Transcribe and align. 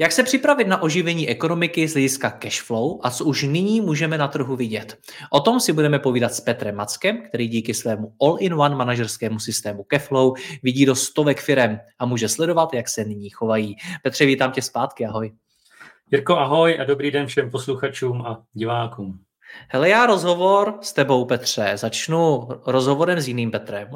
Jak 0.00 0.12
se 0.12 0.22
připravit 0.22 0.68
na 0.68 0.82
oživení 0.82 1.28
ekonomiky 1.28 1.88
z 1.88 1.92
hlediska 1.92 2.30
cashflow 2.30 2.98
a 3.02 3.10
co 3.10 3.24
už 3.24 3.42
nyní 3.42 3.80
můžeme 3.80 4.18
na 4.18 4.28
trhu 4.28 4.56
vidět? 4.56 4.98
O 5.30 5.40
tom 5.40 5.60
si 5.60 5.72
budeme 5.72 5.98
povídat 5.98 6.34
s 6.34 6.40
Petrem 6.40 6.76
Mackem, 6.76 7.22
který 7.22 7.48
díky 7.48 7.74
svému 7.74 8.12
all-in-one 8.22 8.76
manažerskému 8.76 9.38
systému 9.38 9.84
Cashflow 9.84 10.32
vidí 10.62 10.86
do 10.86 10.94
stovek 10.94 11.40
firem 11.40 11.80
a 11.98 12.06
může 12.06 12.28
sledovat, 12.28 12.74
jak 12.74 12.88
se 12.88 13.04
nyní 13.04 13.30
chovají. 13.30 13.76
Petře, 14.02 14.26
vítám 14.26 14.52
tě 14.52 14.62
zpátky, 14.62 15.06
ahoj. 15.06 15.32
Jirko, 16.12 16.36
ahoj 16.36 16.78
a 16.80 16.84
dobrý 16.84 17.10
den 17.10 17.26
všem 17.26 17.50
posluchačům 17.50 18.22
a 18.22 18.42
divákům. 18.52 19.18
Hele, 19.68 19.88
já 19.88 20.06
rozhovor 20.06 20.78
s 20.82 20.92
tebou, 20.92 21.24
Petře, 21.24 21.72
začnu 21.74 22.48
rozhovorem 22.66 23.20
s 23.20 23.28
jiným 23.28 23.50
Petrem, 23.50 23.88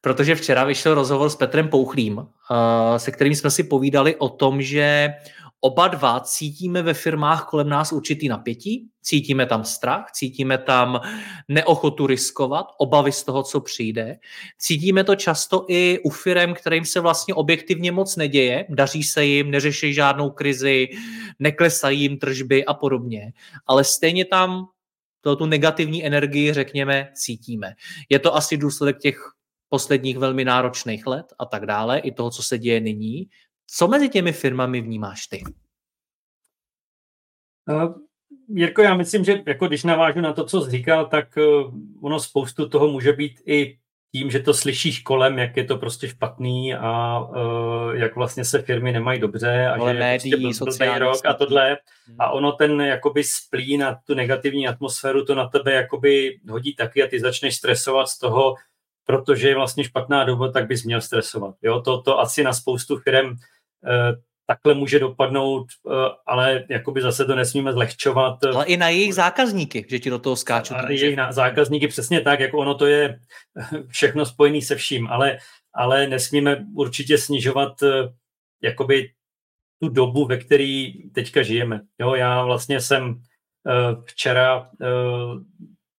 protože 0.00 0.34
včera 0.34 0.64
vyšel 0.64 0.94
rozhovor 0.94 1.30
s 1.30 1.36
Petrem 1.36 1.68
Pouchlým, 1.68 2.18
eh, 2.18 2.98
se 2.98 3.10
kterým 3.10 3.34
jsme 3.34 3.50
si 3.50 3.62
povídali 3.64 4.16
o 4.16 4.28
tom, 4.28 4.62
že 4.62 5.14
oba 5.60 5.88
dva 5.88 6.20
cítíme 6.20 6.82
ve 6.82 6.94
firmách 6.94 7.44
kolem 7.44 7.68
nás 7.68 7.92
určitý 7.92 8.28
napětí, 8.28 8.88
cítíme 9.02 9.46
tam 9.46 9.64
strach, 9.64 10.10
cítíme 10.12 10.58
tam 10.58 11.00
neochotu 11.48 12.06
riskovat, 12.06 12.66
obavy 12.78 13.12
z 13.12 13.24
toho, 13.24 13.42
co 13.42 13.60
přijde. 13.60 14.18
Cítíme 14.58 15.04
to 15.04 15.16
často 15.16 15.64
i 15.68 15.98
u 16.04 16.10
firm, 16.10 16.54
kterým 16.54 16.84
se 16.84 17.00
vlastně 17.00 17.34
objektivně 17.34 17.92
moc 17.92 18.16
neděje, 18.16 18.66
daří 18.68 19.02
se 19.02 19.24
jim, 19.24 19.50
neřeší 19.50 19.94
žádnou 19.94 20.30
krizi, 20.30 20.88
neklesají 21.38 22.00
jim 22.00 22.18
tržby 22.18 22.64
a 22.64 22.74
podobně, 22.74 23.32
ale 23.66 23.84
stejně 23.84 24.24
tam 24.24 24.66
to, 25.20 25.36
tu 25.36 25.46
negativní 25.46 26.06
energii, 26.06 26.52
řekněme, 26.52 27.08
cítíme. 27.14 27.74
Je 28.08 28.18
to 28.18 28.36
asi 28.36 28.56
důsledek 28.56 28.98
těch 28.98 29.16
posledních 29.68 30.18
velmi 30.18 30.44
náročných 30.44 31.06
let 31.06 31.26
a 31.38 31.44
tak 31.44 31.66
dále, 31.66 31.98
i 31.98 32.12
toho, 32.12 32.30
co 32.30 32.42
se 32.42 32.58
děje 32.58 32.80
nyní. 32.80 33.28
Co 33.72 33.88
mezi 33.88 34.08
těmi 34.08 34.32
firmami 34.32 34.80
vnímáš 34.80 35.26
ty? 35.26 35.44
Uh, 37.68 37.94
Jirko, 38.48 38.82
já 38.82 38.94
myslím, 38.94 39.24
že 39.24 39.42
jako 39.46 39.68
když 39.68 39.84
navážu 39.84 40.20
na 40.20 40.32
to, 40.32 40.44
co 40.44 40.60
jsi 40.60 40.70
říkal, 40.70 41.06
tak 41.06 41.28
uh, 41.36 41.74
ono 42.00 42.20
spoustu 42.20 42.68
toho 42.68 42.88
může 42.88 43.12
být 43.12 43.40
i 43.46 43.78
tím, 44.12 44.30
že 44.30 44.40
to 44.40 44.54
slyšíš 44.54 45.00
kolem, 45.00 45.38
jak 45.38 45.56
je 45.56 45.64
to 45.64 45.76
prostě 45.76 46.08
špatný 46.08 46.74
a 46.74 47.18
uh, 47.18 47.94
jak 47.94 48.16
vlastně 48.16 48.44
se 48.44 48.62
firmy 48.62 48.92
nemají 48.92 49.20
dobře 49.20 49.66
a 49.66 49.80
Ale 49.80 49.92
že 49.92 49.98
médií, 49.98 50.30
je 50.30 50.54
prostě 50.58 50.98
rok 50.98 51.26
a 51.26 51.34
tohle. 51.34 51.78
A 52.18 52.26
hmm. 52.26 52.36
ono 52.36 52.52
ten 52.52 52.80
jakoby 52.80 53.24
splí 53.24 53.76
na 53.76 54.00
tu 54.06 54.14
negativní 54.14 54.68
atmosféru, 54.68 55.24
to 55.24 55.34
na 55.34 55.48
tebe 55.48 55.72
jakoby 55.72 56.40
hodí 56.48 56.74
taky 56.74 57.02
a 57.02 57.06
ty 57.06 57.20
začneš 57.20 57.56
stresovat 57.56 58.08
z 58.08 58.18
toho, 58.18 58.54
protože 59.04 59.48
je 59.48 59.54
vlastně 59.54 59.84
špatná 59.84 60.24
doba, 60.24 60.52
tak 60.52 60.66
bys 60.66 60.84
měl 60.84 61.00
stresovat. 61.00 61.54
Jo, 61.62 61.80
to, 61.80 62.02
to 62.02 62.18
asi 62.18 62.44
na 62.44 62.52
spoustu 62.52 62.98
firm 62.98 63.26
uh, 63.28 63.34
takhle 64.46 64.74
může 64.74 64.98
dopadnout, 64.98 65.66
uh, 65.82 65.94
ale 66.26 66.64
jakoby 66.68 67.02
zase 67.02 67.24
to 67.24 67.34
nesmíme 67.34 67.72
zlehčovat. 67.72 68.44
Ale 68.44 68.66
i 68.66 68.76
na 68.76 68.88
jejich 68.88 69.14
zákazníky, 69.14 69.86
že 69.90 69.98
ti 69.98 70.10
do 70.10 70.18
toho 70.18 70.36
skáču. 70.36 70.74
A 70.74 70.90
jejich 70.90 71.16
na, 71.16 71.32
zákazníky 71.32 71.88
přesně 71.88 72.20
tak, 72.20 72.40
jako 72.40 72.58
ono 72.58 72.74
to 72.74 72.86
je 72.86 73.20
všechno 73.88 74.26
spojené 74.26 74.62
se 74.62 74.76
vším, 74.76 75.06
ale, 75.06 75.38
ale 75.74 76.06
nesmíme 76.06 76.66
určitě 76.74 77.18
snižovat 77.18 77.82
uh, 77.82 77.88
jakoby 78.62 79.10
tu 79.82 79.88
dobu, 79.88 80.26
ve 80.26 80.36
které 80.36 80.92
teďka 81.14 81.42
žijeme. 81.42 81.80
Jo, 82.00 82.14
já 82.14 82.44
vlastně 82.44 82.80
jsem 82.80 83.22
včera 84.04 84.70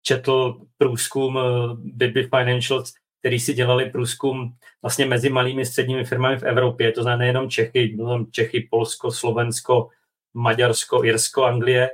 četl 0.03 0.61
průzkum 0.77 1.39
Bibi 1.75 2.23
Financials, 2.23 2.93
který 3.21 3.39
si 3.39 3.53
dělali 3.53 3.89
průzkum 3.89 4.53
vlastně 4.81 5.05
mezi 5.05 5.29
malými 5.29 5.65
středními 5.65 6.05
firmami 6.05 6.37
v 6.37 6.43
Evropě, 6.43 6.91
to 6.91 7.01
znamená 7.01 7.19
nejenom 7.19 7.49
Čechy, 7.49 7.87
bylo 7.87 8.25
Čechy, 8.31 8.67
Polsko, 8.71 9.11
Slovensko, 9.11 9.89
Maďarsko, 10.33 11.05
Irsko, 11.05 11.43
Anglie. 11.43 11.89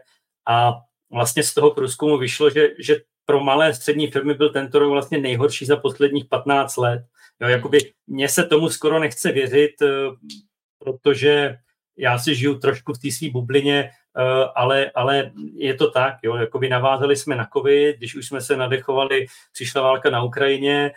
A 0.47 0.73
vlastně 1.11 1.43
z 1.43 1.53
toho 1.53 1.71
průzkumu 1.71 2.17
vyšlo, 2.17 2.49
že, 2.49 2.69
že 2.79 2.95
pro 3.25 3.43
malé 3.43 3.73
střední 3.73 4.07
firmy 4.07 4.33
byl 4.33 4.49
tento 4.49 4.79
rok 4.79 4.91
vlastně 4.91 5.17
nejhorší 5.17 5.65
za 5.65 5.75
posledních 5.75 6.25
15 6.25 6.77
let. 6.77 7.05
Jo, 7.41 7.47
jakoby 7.47 7.93
mně 8.07 8.29
se 8.29 8.43
tomu 8.43 8.69
skoro 8.69 8.99
nechce 8.99 9.31
věřit, 9.31 9.81
eh, 9.81 9.87
protože 10.79 11.57
já 11.97 12.19
si 12.19 12.35
žiju 12.35 12.59
trošku 12.59 12.93
v 12.93 12.99
té 12.99 13.11
své 13.11 13.29
bublině, 13.29 13.89
ale, 14.55 14.91
ale 14.95 15.31
je 15.55 15.73
to 15.73 15.91
tak, 15.91 16.15
jo, 16.23 16.35
jakoby 16.35 16.69
navázali 16.69 17.15
jsme 17.15 17.35
na 17.35 17.47
covid, 17.53 17.97
když 17.97 18.15
už 18.15 18.27
jsme 18.27 18.41
se 18.41 18.57
nadechovali, 18.57 19.25
přišla 19.53 19.81
válka 19.81 20.09
na 20.09 20.23
Ukrajině, 20.23 20.91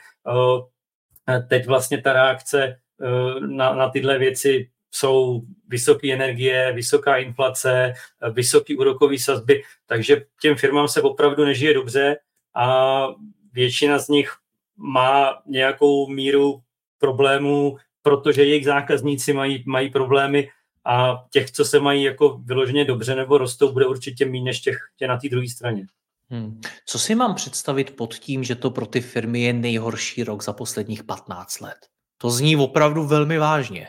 eh, 1.28 1.40
teď 1.48 1.66
vlastně 1.66 2.02
ta 2.02 2.12
reakce 2.12 2.64
eh, 2.64 3.40
na, 3.40 3.74
na 3.74 3.88
tyhle 3.88 4.18
věci 4.18 4.70
jsou 4.90 5.42
vysoké 5.68 6.12
energie, 6.12 6.72
vysoká 6.72 7.16
inflace, 7.16 7.94
vysoké 8.32 8.74
úrokové 8.76 9.18
sazby, 9.18 9.62
takže 9.86 10.22
těm 10.42 10.56
firmám 10.56 10.88
se 10.88 11.02
opravdu 11.02 11.44
nežije 11.44 11.74
dobře 11.74 12.16
a 12.54 13.06
většina 13.52 13.98
z 13.98 14.08
nich 14.08 14.32
má 14.76 15.42
nějakou 15.46 16.08
míru 16.08 16.60
problémů, 16.98 17.76
protože 18.02 18.44
jejich 18.44 18.64
zákazníci 18.64 19.32
mají, 19.32 19.64
mají 19.66 19.90
problémy 19.90 20.48
a 20.84 21.24
těch, 21.30 21.50
co 21.50 21.64
se 21.64 21.80
mají 21.80 22.02
jako 22.02 22.40
vyloženě 22.44 22.84
dobře 22.84 23.14
nebo 23.14 23.38
rostou, 23.38 23.72
bude 23.72 23.86
určitě 23.86 24.26
méně 24.26 24.44
než 24.44 24.60
těch, 24.60 24.78
těch 24.96 25.08
na 25.08 25.16
té 25.16 25.28
druhé 25.28 25.48
straně. 25.48 25.86
Hmm. 26.28 26.60
Co 26.86 26.98
si 26.98 27.14
mám 27.14 27.34
představit 27.34 27.96
pod 27.96 28.14
tím, 28.14 28.44
že 28.44 28.54
to 28.54 28.70
pro 28.70 28.86
ty 28.86 29.00
firmy 29.00 29.40
je 29.40 29.52
nejhorší 29.52 30.24
rok 30.24 30.42
za 30.42 30.52
posledních 30.52 31.04
15 31.04 31.60
let? 31.60 31.76
To 32.18 32.30
zní 32.30 32.56
opravdu 32.56 33.06
velmi 33.06 33.38
vážně. 33.38 33.88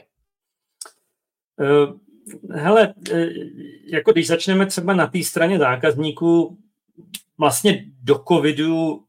Uh, 1.59 1.99
hele, 2.57 2.93
uh, 3.11 3.19
jako 3.91 4.11
když 4.11 4.27
začneme 4.27 4.65
třeba 4.65 4.93
na 4.93 5.07
té 5.07 5.23
straně 5.23 5.59
zákazníků, 5.59 6.57
vlastně 7.37 7.85
do 8.01 8.23
covidu 8.27 9.03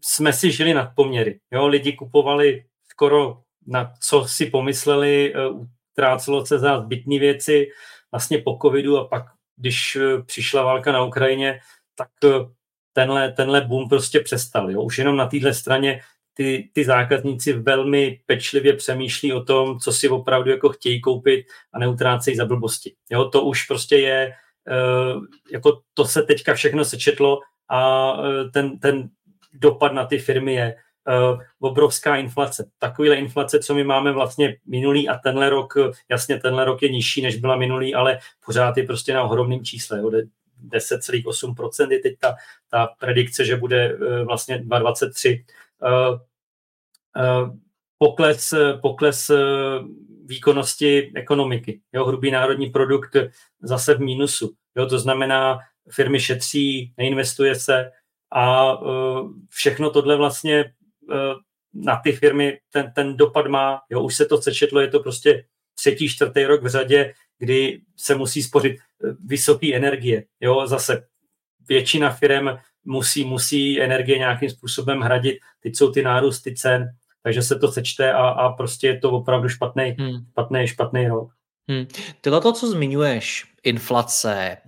jsme 0.00 0.32
si 0.32 0.52
žili 0.52 0.74
nad 0.74 0.90
poměry. 0.96 1.40
Jo? 1.52 1.66
Lidi 1.66 1.92
kupovali 1.92 2.64
skoro 2.88 3.42
na 3.66 3.92
co 4.00 4.24
si 4.28 4.46
pomysleli, 4.46 5.34
uh, 5.98 6.04
trácelo 6.04 6.46
se 6.46 6.58
za 6.58 6.80
zbytné 6.80 7.18
věci 7.18 7.68
vlastně 8.10 8.38
po 8.38 8.58
covidu 8.62 8.98
a 8.98 9.08
pak, 9.08 9.24
když 9.56 9.96
eh, 9.96 10.22
přišla 10.22 10.62
válka 10.62 10.92
na 10.92 11.04
Ukrajině, 11.04 11.60
tak 11.94 12.08
eh, 12.24 12.28
tenhle, 12.92 13.32
tenhle 13.32 13.60
boom 13.60 13.88
prostě 13.88 14.20
přestal. 14.20 14.70
Jo? 14.70 14.82
Už 14.82 14.98
jenom 14.98 15.16
na 15.16 15.26
téhle 15.26 15.54
straně 15.54 16.00
ty, 16.34 16.70
ty 16.72 16.84
zákazníci 16.84 17.52
velmi 17.52 18.20
pečlivě 18.26 18.72
přemýšlí 18.72 19.32
o 19.32 19.44
tom, 19.44 19.78
co 19.78 19.92
si 19.92 20.08
opravdu 20.08 20.50
jako 20.50 20.68
chtějí 20.68 21.00
koupit 21.00 21.46
a 21.72 21.78
neutrácejí 21.78 22.36
za 22.36 22.44
blbosti. 22.44 22.94
Jo? 23.10 23.24
To 23.24 23.42
už 23.42 23.66
prostě 23.66 23.96
je, 23.96 24.32
uh, 25.14 25.24
jako 25.52 25.80
to 25.94 26.04
se 26.04 26.22
teďka 26.22 26.54
všechno 26.54 26.84
sečetlo 26.84 27.40
a 27.70 28.12
ten, 28.52 28.78
ten 28.78 29.08
dopad 29.52 29.92
na 29.92 30.06
ty 30.06 30.18
firmy 30.18 30.54
je 30.54 30.76
obrovská 31.60 32.16
inflace. 32.16 32.70
Takovýhle 32.78 33.16
inflace, 33.16 33.58
co 33.58 33.74
my 33.74 33.84
máme 33.84 34.12
vlastně 34.12 34.56
minulý 34.66 35.08
a 35.08 35.18
tenhle 35.18 35.50
rok, 35.50 35.74
jasně 36.08 36.40
tenhle 36.40 36.64
rok 36.64 36.82
je 36.82 36.88
nižší, 36.88 37.22
než 37.22 37.36
byla 37.36 37.56
minulý, 37.56 37.94
ale 37.94 38.18
pořád 38.46 38.76
je 38.76 38.86
prostě 38.86 39.14
na 39.14 39.22
ohromném 39.22 39.64
čísle. 39.64 40.02
10,8% 40.68 41.90
je 41.90 41.98
teď 41.98 42.18
ta, 42.18 42.34
ta 42.70 42.86
predikce, 42.86 43.44
že 43.44 43.56
bude 43.56 43.94
uh, 43.94 44.26
vlastně 44.26 44.58
2,23. 44.58 45.44
Uh, 45.82 46.18
uh, 47.42 47.56
pokles, 47.98 48.54
pokles 48.82 49.30
výkonnosti 50.24 51.12
ekonomiky. 51.14 51.80
Jo, 51.92 52.04
hrubý 52.04 52.30
národní 52.30 52.70
produkt 52.70 53.16
zase 53.62 53.94
v 53.94 54.00
mínusu. 54.00 54.54
Jo, 54.76 54.86
to 54.86 54.98
znamená, 54.98 55.58
firmy 55.90 56.20
šetří, 56.20 56.92
neinvestuje 56.96 57.54
se 57.54 57.90
a 58.34 58.76
všechno 59.48 59.90
tohle 59.90 60.16
vlastně 60.16 60.64
Eh, 60.64 60.85
na 61.74 61.96
ty 61.96 62.12
firmy 62.12 62.58
ten, 62.72 62.92
ten 62.94 63.16
dopad 63.16 63.46
má. 63.46 63.80
Jo, 63.90 64.02
už 64.02 64.14
se 64.14 64.26
to 64.26 64.42
sečetlo, 64.42 64.80
je 64.80 64.88
to 64.88 65.00
prostě 65.00 65.44
třetí, 65.74 66.08
čtvrtý 66.08 66.44
rok 66.44 66.62
v 66.62 66.68
řadě, 66.68 67.12
kdy 67.38 67.80
se 67.96 68.14
musí 68.14 68.42
spořit 68.42 68.76
eh, 68.76 69.08
vysoké 69.24 69.74
energie. 69.74 70.24
Jo, 70.40 70.66
zase 70.66 71.06
většina 71.68 72.10
firm 72.10 72.48
musí, 72.84 73.24
musí 73.24 73.82
energie 73.82 74.18
nějakým 74.18 74.50
způsobem 74.50 75.00
hradit. 75.00 75.38
Teď 75.60 75.76
jsou 75.76 75.92
ty 75.92 76.02
nárůsty 76.02 76.54
cen, 76.54 76.88
takže 77.22 77.42
se 77.42 77.58
to 77.58 77.72
sečte 77.72 78.12
a, 78.12 78.28
a 78.28 78.52
prostě 78.52 78.86
je 78.86 78.98
to 78.98 79.10
opravdu 79.10 79.48
špatný, 79.48 79.96
hmm. 79.98 80.26
špatný, 80.30 80.66
špatný 80.66 81.08
rok. 81.08 81.30
Hmm. 81.68 81.86
Tyhle 82.20 82.40
to, 82.40 82.52
co 82.52 82.70
zmiňuješ, 82.70 83.44
inflace, 83.66 84.36
eh, 84.36 84.58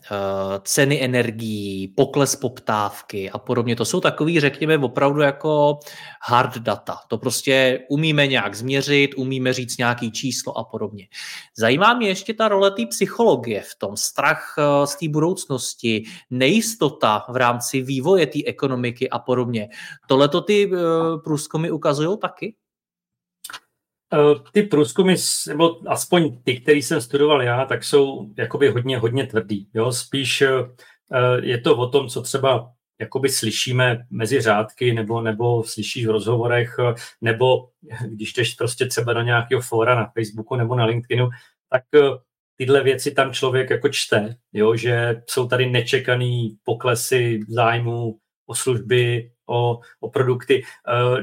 ceny 0.62 1.04
energií, 1.04 1.88
pokles 1.88 2.36
poptávky 2.36 3.30
a 3.30 3.38
podobně, 3.38 3.76
to 3.76 3.84
jsou 3.84 4.00
takový, 4.00 4.40
řekněme, 4.40 4.78
opravdu 4.78 5.20
jako 5.20 5.78
hard 6.22 6.58
data. 6.58 6.98
To 7.08 7.18
prostě 7.18 7.80
umíme 7.88 8.26
nějak 8.26 8.54
změřit, 8.54 9.14
umíme 9.16 9.52
říct 9.52 9.78
nějaký 9.78 10.12
číslo 10.12 10.58
a 10.58 10.64
podobně. 10.64 11.08
Zajímá 11.56 11.94
mě 11.94 12.08
ještě 12.08 12.34
ta 12.34 12.48
role 12.48 12.70
té 12.70 12.86
psychologie 12.86 13.60
v 13.60 13.74
tom, 13.78 13.96
strach 13.96 14.54
eh, 14.58 14.86
z 14.86 14.96
té 14.96 15.08
budoucnosti, 15.08 16.04
nejistota 16.30 17.24
v 17.28 17.36
rámci 17.36 17.82
vývoje 17.82 18.26
té 18.26 18.38
ekonomiky 18.46 19.10
a 19.10 19.18
podobně. 19.18 19.68
Tohle 20.08 20.28
to 20.28 20.40
ty 20.40 20.70
eh, 20.74 20.78
průzkumy 21.24 21.70
ukazují 21.70 22.18
taky? 22.18 22.54
Eh, 24.12 24.50
ty 24.52 24.62
průzkumy, 24.62 25.14
nebo 25.48 25.90
aspoň 25.90 26.42
ty, 26.42 26.60
který 26.60 26.82
jsem 26.82 27.00
studoval 27.00 27.42
já, 27.42 27.64
tak 27.64 27.84
jsou 27.84 28.30
jakoby 28.38 28.68
hodně, 28.68 28.98
hodně 28.98 29.26
tvrdý. 29.26 29.68
Jo? 29.74 29.92
Spíš 29.92 30.42
eh, 30.42 30.48
je 31.42 31.60
to 31.60 31.76
o 31.76 31.88
tom, 31.88 32.08
co 32.08 32.22
třeba 32.22 32.72
jakoby 33.00 33.28
slyšíme 33.28 33.98
mezi 34.10 34.40
řádky, 34.40 34.92
nebo, 34.92 35.22
nebo 35.22 35.64
slyšíš 35.64 36.06
v 36.06 36.10
rozhovorech, 36.10 36.76
eh, 36.78 36.94
nebo 37.20 37.68
když 38.06 38.32
jdeš 38.32 38.54
prostě 38.54 38.86
třeba 38.86 39.12
do 39.12 39.22
nějakého 39.22 39.60
fóra 39.60 39.94
na 39.94 40.10
Facebooku 40.14 40.56
nebo 40.56 40.74
na 40.74 40.84
LinkedInu, 40.84 41.28
tak 41.70 41.82
tyhle 42.56 42.82
věci 42.82 43.10
tam 43.10 43.32
člověk 43.32 43.70
jako 43.70 43.88
čte, 43.88 44.36
jo? 44.52 44.76
že 44.76 45.22
jsou 45.26 45.48
tady 45.48 45.70
nečekaný 45.70 46.56
poklesy 46.64 47.40
zájmu 47.48 48.18
o 48.46 48.54
služby, 48.54 49.30
o, 49.48 49.80
o 50.00 50.10
produkty. 50.10 50.62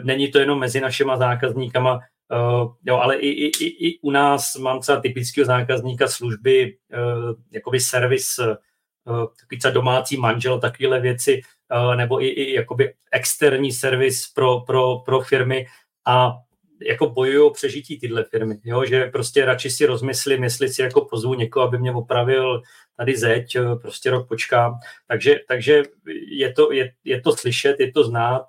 Není 0.04 0.32
to 0.32 0.40
jenom 0.40 0.60
mezi 0.60 0.82
našima 0.82 1.18
zákazníkama, 1.18 2.00
Uh, 2.32 2.72
jo, 2.86 2.98
ale 2.98 3.16
i, 3.16 3.28
i, 3.28 3.66
i, 3.66 3.90
i 3.90 4.00
u 4.02 4.12
nás 4.12 4.56
mám 4.56 4.80
třeba 4.80 5.02
typického 5.02 5.46
zákazníka 5.46 6.08
služby, 6.08 6.78
uh, 6.94 7.34
jakoby 7.52 7.80
servis, 7.80 8.40
uh, 8.40 9.26
takový 9.40 9.60
třeba 9.60 9.74
domácí 9.74 10.18
manžel, 10.18 10.60
takovéhle 10.60 11.00
věci, 11.00 11.42
uh, 11.76 11.96
nebo 11.96 12.24
i, 12.24 12.28
i 12.28 12.54
jakoby 12.54 12.94
externí 13.12 13.72
servis 13.72 14.34
pro, 14.34 14.60
pro, 14.60 15.00
pro 15.00 15.22
firmy 15.22 15.66
a 16.06 16.34
jako 16.82 17.10
bojují 17.10 17.40
o 17.40 17.50
přežití 17.50 18.00
tyhle 18.00 18.24
firmy, 18.24 18.60
jo, 18.64 18.86
že 18.86 19.06
prostě 19.06 19.46
radši 19.46 19.70
si 19.70 19.86
rozmyslím, 19.86 20.44
jestli 20.44 20.70
si 20.70 20.82
jako 20.82 21.06
pozvu 21.06 21.34
někoho, 21.34 21.68
aby 21.68 21.78
mě 21.78 21.92
opravil 21.92 22.62
tady 22.98 23.18
zeď, 23.18 23.58
prostě 23.82 24.10
rok 24.10 24.28
počkám. 24.28 24.74
Takže, 25.08 25.40
takže 25.48 25.84
je, 26.30 26.54
to, 26.54 26.72
je, 26.72 26.92
je 27.04 27.22
to 27.22 27.32
slyšet, 27.36 27.80
je 27.80 27.92
to 27.92 28.04
znát, 28.04 28.46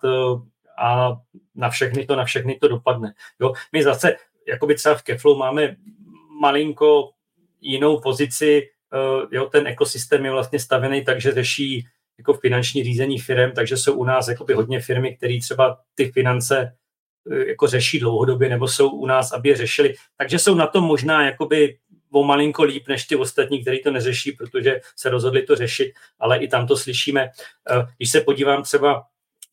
a 0.79 1.17
na 1.55 1.71
všechny 1.71 2.07
to, 2.07 2.17
na 2.17 2.25
všechny 2.25 2.55
to 2.55 2.69
dopadne. 2.69 3.15
Jo? 3.41 3.53
My 3.73 3.83
zase, 3.83 4.17
jakoby 4.49 4.75
třeba 4.75 4.95
v 4.95 5.03
Keflu 5.03 5.37
máme 5.37 5.77
malinko 6.41 7.11
jinou 7.61 8.01
pozici, 8.01 8.69
uh, 8.93 9.29
jo, 9.33 9.45
ten 9.45 9.67
ekosystém 9.67 10.25
je 10.25 10.31
vlastně 10.31 10.59
stavený 10.59 11.05
tak, 11.05 11.21
že 11.21 11.33
řeší 11.33 11.87
jako 12.19 12.35
finanční 12.35 12.85
řízení 12.85 13.19
firm, 13.19 13.53
takže 13.53 13.77
jsou 13.77 13.95
u 13.95 14.05
nás 14.05 14.29
jakoby 14.29 14.55
hodně 14.55 14.81
firmy, 14.81 15.17
které 15.17 15.39
třeba 15.43 15.79
ty 15.95 16.13
finance 16.13 16.77
uh, 17.25 17.39
jako 17.39 17.67
řeší 17.67 17.99
dlouhodobě, 17.99 18.49
nebo 18.49 18.69
jsou 18.69 18.91
u 18.91 19.07
nás, 19.07 19.33
aby 19.33 19.49
je 19.49 19.57
řešili. 19.57 19.95
Takže 20.17 20.39
jsou 20.39 20.55
na 20.55 20.67
tom 20.67 20.85
možná 20.85 21.27
jakoby 21.27 21.79
o 22.13 22.25
malinko 22.25 22.63
líp 22.63 22.89
než 22.89 23.05
ty 23.05 23.17
ostatní, 23.17 23.63
kteří 23.63 23.83
to 23.83 23.91
neřeší, 23.91 24.33
protože 24.33 24.81
se 24.97 25.11
rozhodli 25.11 25.43
to 25.43 25.57
řešit, 25.57 25.93
ale 26.19 26.39
i 26.39 26.49
tam 26.49 26.67
to 26.67 26.77
slyšíme. 26.77 27.31
Uh, 27.71 27.85
když 27.97 28.11
se 28.11 28.21
podívám 28.21 28.63
třeba 28.63 29.03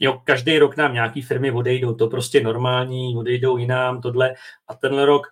jo, 0.04 0.22
každý 0.24 0.60
rok 0.60 0.78
nám 0.78 0.94
nějaký 0.94 1.22
firmy 1.22 1.52
odejdou, 1.52 1.94
to 1.94 2.08
prostě 2.08 2.44
normální, 2.44 3.18
odejdou 3.18 3.58
jinám, 3.58 4.02
tohle. 4.02 4.36
A 4.68 4.74
tenhle 4.74 5.06
rok 5.06 5.28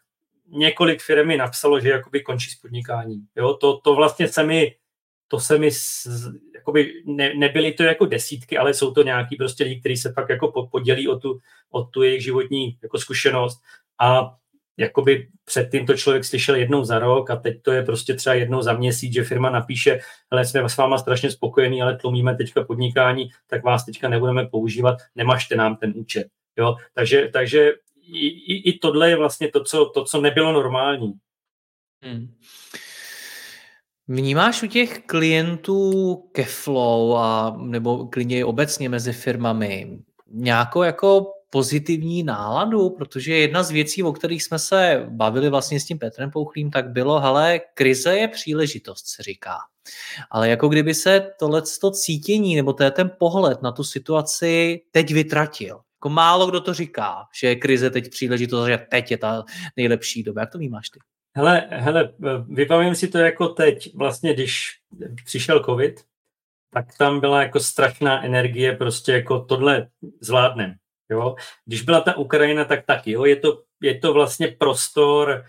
několik 0.48 1.02
firm 1.02 1.28
mi 1.28 1.38
napsalo, 1.38 1.80
že 1.80 1.90
jakoby 1.90 2.22
končí 2.22 2.50
s 2.50 2.56
podnikáním. 2.56 3.28
Jo, 3.36 3.54
to, 3.54 3.78
to 3.78 3.96
vlastně 3.96 4.28
se 4.28 4.44
mi, 4.44 4.76
to 5.28 5.40
se 5.40 5.58
mi, 5.58 5.70
jakoby 6.56 6.94
ne, 7.06 7.34
nebyly 7.34 7.74
to 7.74 7.84
jako 7.84 8.06
desítky, 8.06 8.58
ale 8.58 8.74
jsou 8.74 8.92
to 8.92 9.04
nějaký 9.04 9.36
prostě 9.36 9.64
lidi, 9.64 9.80
kteří 9.80 9.98
se 9.98 10.14
pak 10.14 10.30
jako 10.30 10.68
podělí 10.72 11.08
o 11.08 11.20
tu, 11.20 11.40
o 11.70 11.84
tu 11.84 12.04
jejich 12.04 12.24
životní 12.24 12.78
jako 12.82 12.98
zkušenost 12.98 13.62
a 14.00 14.36
jakoby 14.78 15.28
předtím 15.46 15.86
to 15.86 15.98
člověk 15.98 16.26
slyšel 16.26 16.56
jednou 16.56 16.84
za 16.84 17.00
rok 17.00 17.30
a 17.30 17.36
teď 17.36 17.62
to 17.62 17.72
je 17.72 17.84
prostě 17.84 18.14
třeba 18.14 18.34
jednou 18.34 18.62
za 18.62 18.74
měsíc, 18.74 19.14
že 19.14 19.24
firma 19.24 19.50
napíše, 19.50 20.00
ale 20.32 20.46
jsme 20.46 20.70
s 20.70 20.78
váma 20.78 20.98
strašně 20.98 21.32
spokojení, 21.32 21.82
ale 21.82 21.98
tlumíme 21.98 22.36
teďka 22.36 22.64
podnikání, 22.64 23.30
tak 23.48 23.64
vás 23.64 23.86
teďka 23.86 24.10
nebudeme 24.10 24.46
používat, 24.46 24.98
nemažte 25.16 25.56
nám 25.56 25.76
ten 25.76 25.94
účet. 25.96 26.28
Jo? 26.58 26.76
Takže, 26.94 27.30
takže 27.34 27.72
i, 28.02 28.28
i, 28.28 28.70
i 28.70 28.80
tohle 28.80 29.10
je 29.10 29.18
vlastně 29.18 29.52
to, 29.52 29.64
co, 29.64 29.86
to, 29.86 30.04
co 30.04 30.22
nebylo 30.22 30.52
normální. 30.52 31.14
Hmm. 32.04 32.34
Vnímáš 34.08 34.64
u 34.64 34.68
těch 34.68 35.00
klientů 35.06 36.14
Keflow 36.32 37.18
a 37.18 37.56
nebo 37.58 38.08
klidně 38.08 38.46
obecně 38.46 38.90
mezi 38.90 39.14
firmami 39.14 40.00
nějakou 40.28 40.84
jako 40.84 41.34
pozitivní 41.54 42.24
náladu, 42.24 42.90
protože 42.90 43.36
jedna 43.36 43.64
z 43.64 43.72
věcí, 43.72 44.04
o 44.04 44.14
kterých 44.14 44.44
jsme 44.44 44.60
se 44.60 45.06
bavili 45.10 45.50
vlastně 45.50 45.80
s 45.80 45.86
tím 45.86 46.00
Petrem 46.00 46.32
Pouchlým, 46.32 46.72
tak 46.72 46.90
bylo, 46.90 47.20
hele, 47.20 47.60
krize 47.74 48.18
je 48.18 48.28
příležitost, 48.28 49.08
se 49.08 49.24
říká. 49.24 49.58
Ale 50.32 50.50
jako 50.50 50.70
kdyby 50.70 50.94
se 50.94 51.32
tohleto 51.40 51.92
cítění 51.92 52.56
nebo 52.56 52.74
to 52.74 52.92
ten 52.92 53.12
pohled 53.20 53.62
na 53.62 53.72
tu 53.72 53.84
situaci 53.84 54.82
teď 54.92 55.12
vytratil. 55.14 55.80
Jako 55.98 56.10
málo 56.10 56.48
kdo 56.48 56.62
to 56.62 56.74
říká, 56.74 57.16
že 57.40 57.48
je 57.48 57.56
krize 57.56 57.90
teď 57.90 58.10
příležitost, 58.10 58.68
že 58.68 58.78
teď 58.92 59.12
je 59.12 59.18
ta 59.18 59.44
nejlepší 59.78 60.24
doba. 60.24 60.42
Jak 60.42 60.52
to 60.52 60.58
vnímáš 60.58 60.90
ty? 60.90 61.00
Hele, 61.36 61.68
hele, 61.72 62.14
vybavím 62.50 62.96
si 62.96 63.08
to 63.08 63.18
jako 63.18 63.48
teď, 63.48 63.96
vlastně 63.96 64.34
když 64.34 64.70
přišel 65.26 65.64
covid, 65.64 66.02
tak 66.74 66.98
tam 66.98 67.20
byla 67.20 67.42
jako 67.42 67.60
strašná 67.60 68.26
energie, 68.26 68.76
prostě 68.76 69.12
jako 69.12 69.40
tohle 69.40 69.88
zvládnem. 70.22 70.76
Jo? 71.12 71.36
Když 71.66 71.82
byla 71.82 72.02
ta 72.02 72.18
Ukrajina, 72.18 72.66
tak 72.66 72.86
taky. 72.86 73.12
Jo? 73.12 73.26
Je, 73.26 73.36
to, 73.36 73.64
je 73.82 74.00
to 74.00 74.14
vlastně 74.14 74.48
prostor 74.48 75.46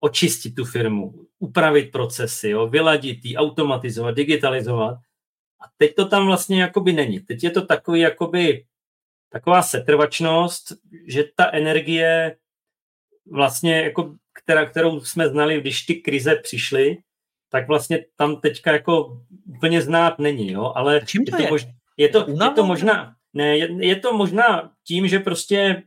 očistit 0.00 0.54
tu 0.54 0.64
firmu, 0.64 1.26
upravit 1.38 1.92
procesy, 1.92 2.48
jo? 2.48 2.66
vyladit 2.66 3.24
ji, 3.24 3.36
automatizovat, 3.36 4.14
digitalizovat. 4.14 4.94
A 5.60 5.64
teď 5.76 5.94
to 5.94 6.08
tam 6.08 6.26
vlastně 6.26 6.62
jakoby 6.62 6.92
není. 6.92 7.20
Teď 7.20 7.44
je 7.44 7.50
to 7.50 7.66
takový 7.66 8.00
jakoby 8.00 8.64
taková 9.32 9.62
setrvačnost, 9.62 10.72
že 11.06 11.24
ta 11.36 11.50
energie 11.52 12.36
vlastně 13.32 13.82
jako, 13.82 14.14
která, 14.32 14.66
kterou 14.66 15.00
jsme 15.00 15.28
znali, 15.28 15.60
když 15.60 15.82
ty 15.82 15.94
krize 15.94 16.36
přišly, 16.36 16.96
tak 17.50 17.68
vlastně 17.68 18.04
tam 18.16 18.40
teďka 18.40 18.72
jako 18.72 19.22
úplně 19.46 19.82
znát 19.82 20.18
není, 20.18 20.52
jo, 20.52 20.72
ale 20.76 21.00
Čím 21.06 21.24
to 21.24 21.36
je, 21.36 21.36
to, 21.36 21.42
je? 21.42 21.50
Mož, 21.50 21.66
je, 21.96 22.08
to, 22.08 22.26
je 22.28 22.50
to 22.54 22.66
možná, 22.66 23.15
ne, 23.36 23.58
je, 23.58 23.86
je 23.86 23.96
to 23.96 24.12
možná 24.12 24.70
tím, 24.84 25.08
že 25.08 25.18
prostě 25.18 25.82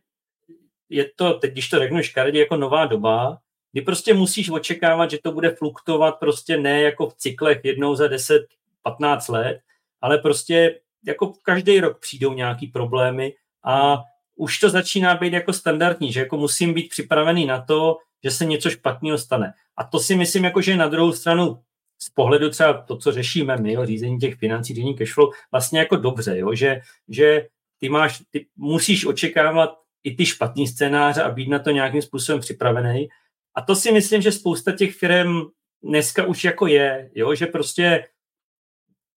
je 0.90 1.12
to, 1.16 1.34
teď 1.34 1.52
když 1.52 1.70
to 1.70 1.80
řeknu 1.80 2.04
škaredě, 2.04 2.40
jako 2.40 2.58
nová 2.58 2.86
doba, 2.86 3.38
kdy 3.72 3.82
prostě 3.82 4.14
musíš 4.14 4.50
očekávat, 4.50 5.12
že 5.12 5.20
to 5.24 5.32
bude 5.32 5.56
fluktovat 5.56 6.20
prostě 6.20 6.58
ne 6.58 6.82
jako 6.82 7.10
v 7.10 7.14
cyklech 7.14 7.60
jednou 7.64 7.96
za 7.96 8.08
10-15 8.08 9.34
let, 9.34 9.60
ale 10.02 10.18
prostě 10.18 10.80
jako 11.06 11.34
každý 11.44 11.80
rok 11.80 12.00
přijdou 12.00 12.34
nějaký 12.34 12.68
problémy 12.68 13.34
a 13.64 14.04
už 14.36 14.60
to 14.60 14.70
začíná 14.70 15.16
být 15.16 15.34
jako 15.34 15.54
standardní, 15.54 16.14
že 16.14 16.20
jako 16.20 16.38
musím 16.38 16.74
být 16.74 16.90
připravený 16.90 17.46
na 17.46 17.62
to, 17.62 17.98
že 18.24 18.32
se 18.32 18.46
něco 18.46 18.70
špatného 18.70 19.18
stane. 19.18 19.54
A 19.78 19.84
to 19.84 20.00
si 20.00 20.16
myslím, 20.16 20.44
jako, 20.44 20.62
že 20.62 20.78
na 20.78 20.88
druhou 20.88 21.12
stranu 21.12 21.62
z 22.02 22.10
pohledu 22.10 22.50
třeba 22.50 22.74
to, 22.74 22.98
co 22.98 23.12
řešíme 23.12 23.58
my, 23.58 23.74
jo, 23.74 23.86
řízení 23.86 24.18
těch 24.18 24.36
financí, 24.36 24.74
řízení 24.74 24.98
cashflow, 24.98 25.30
vlastně 25.52 25.80
jako 25.80 25.96
dobře, 25.96 26.38
jo, 26.38 26.54
že, 26.54 26.82
že 27.08 27.48
ty, 27.78 27.90
máš, 27.90 28.24
ty 28.30 28.46
musíš 28.56 29.06
očekávat 29.06 29.80
i 30.04 30.16
ty 30.16 30.26
špatný 30.26 30.68
scénáře 30.68 31.24
a 31.24 31.32
být 31.32 31.50
na 31.50 31.60
to 31.60 31.72
nějakým 31.72 32.02
způsobem 32.02 32.42
připravený. 32.42 33.10
A 33.56 33.62
to 33.62 33.76
si 33.76 33.92
myslím, 33.92 34.22
že 34.22 34.32
spousta 34.32 34.72
těch 34.72 34.96
firm 34.96 35.42
dneska 35.84 36.26
už 36.26 36.44
jako 36.44 36.68
je, 36.68 37.12
jo, 37.16 37.36
že 37.36 37.46
prostě 37.46 38.06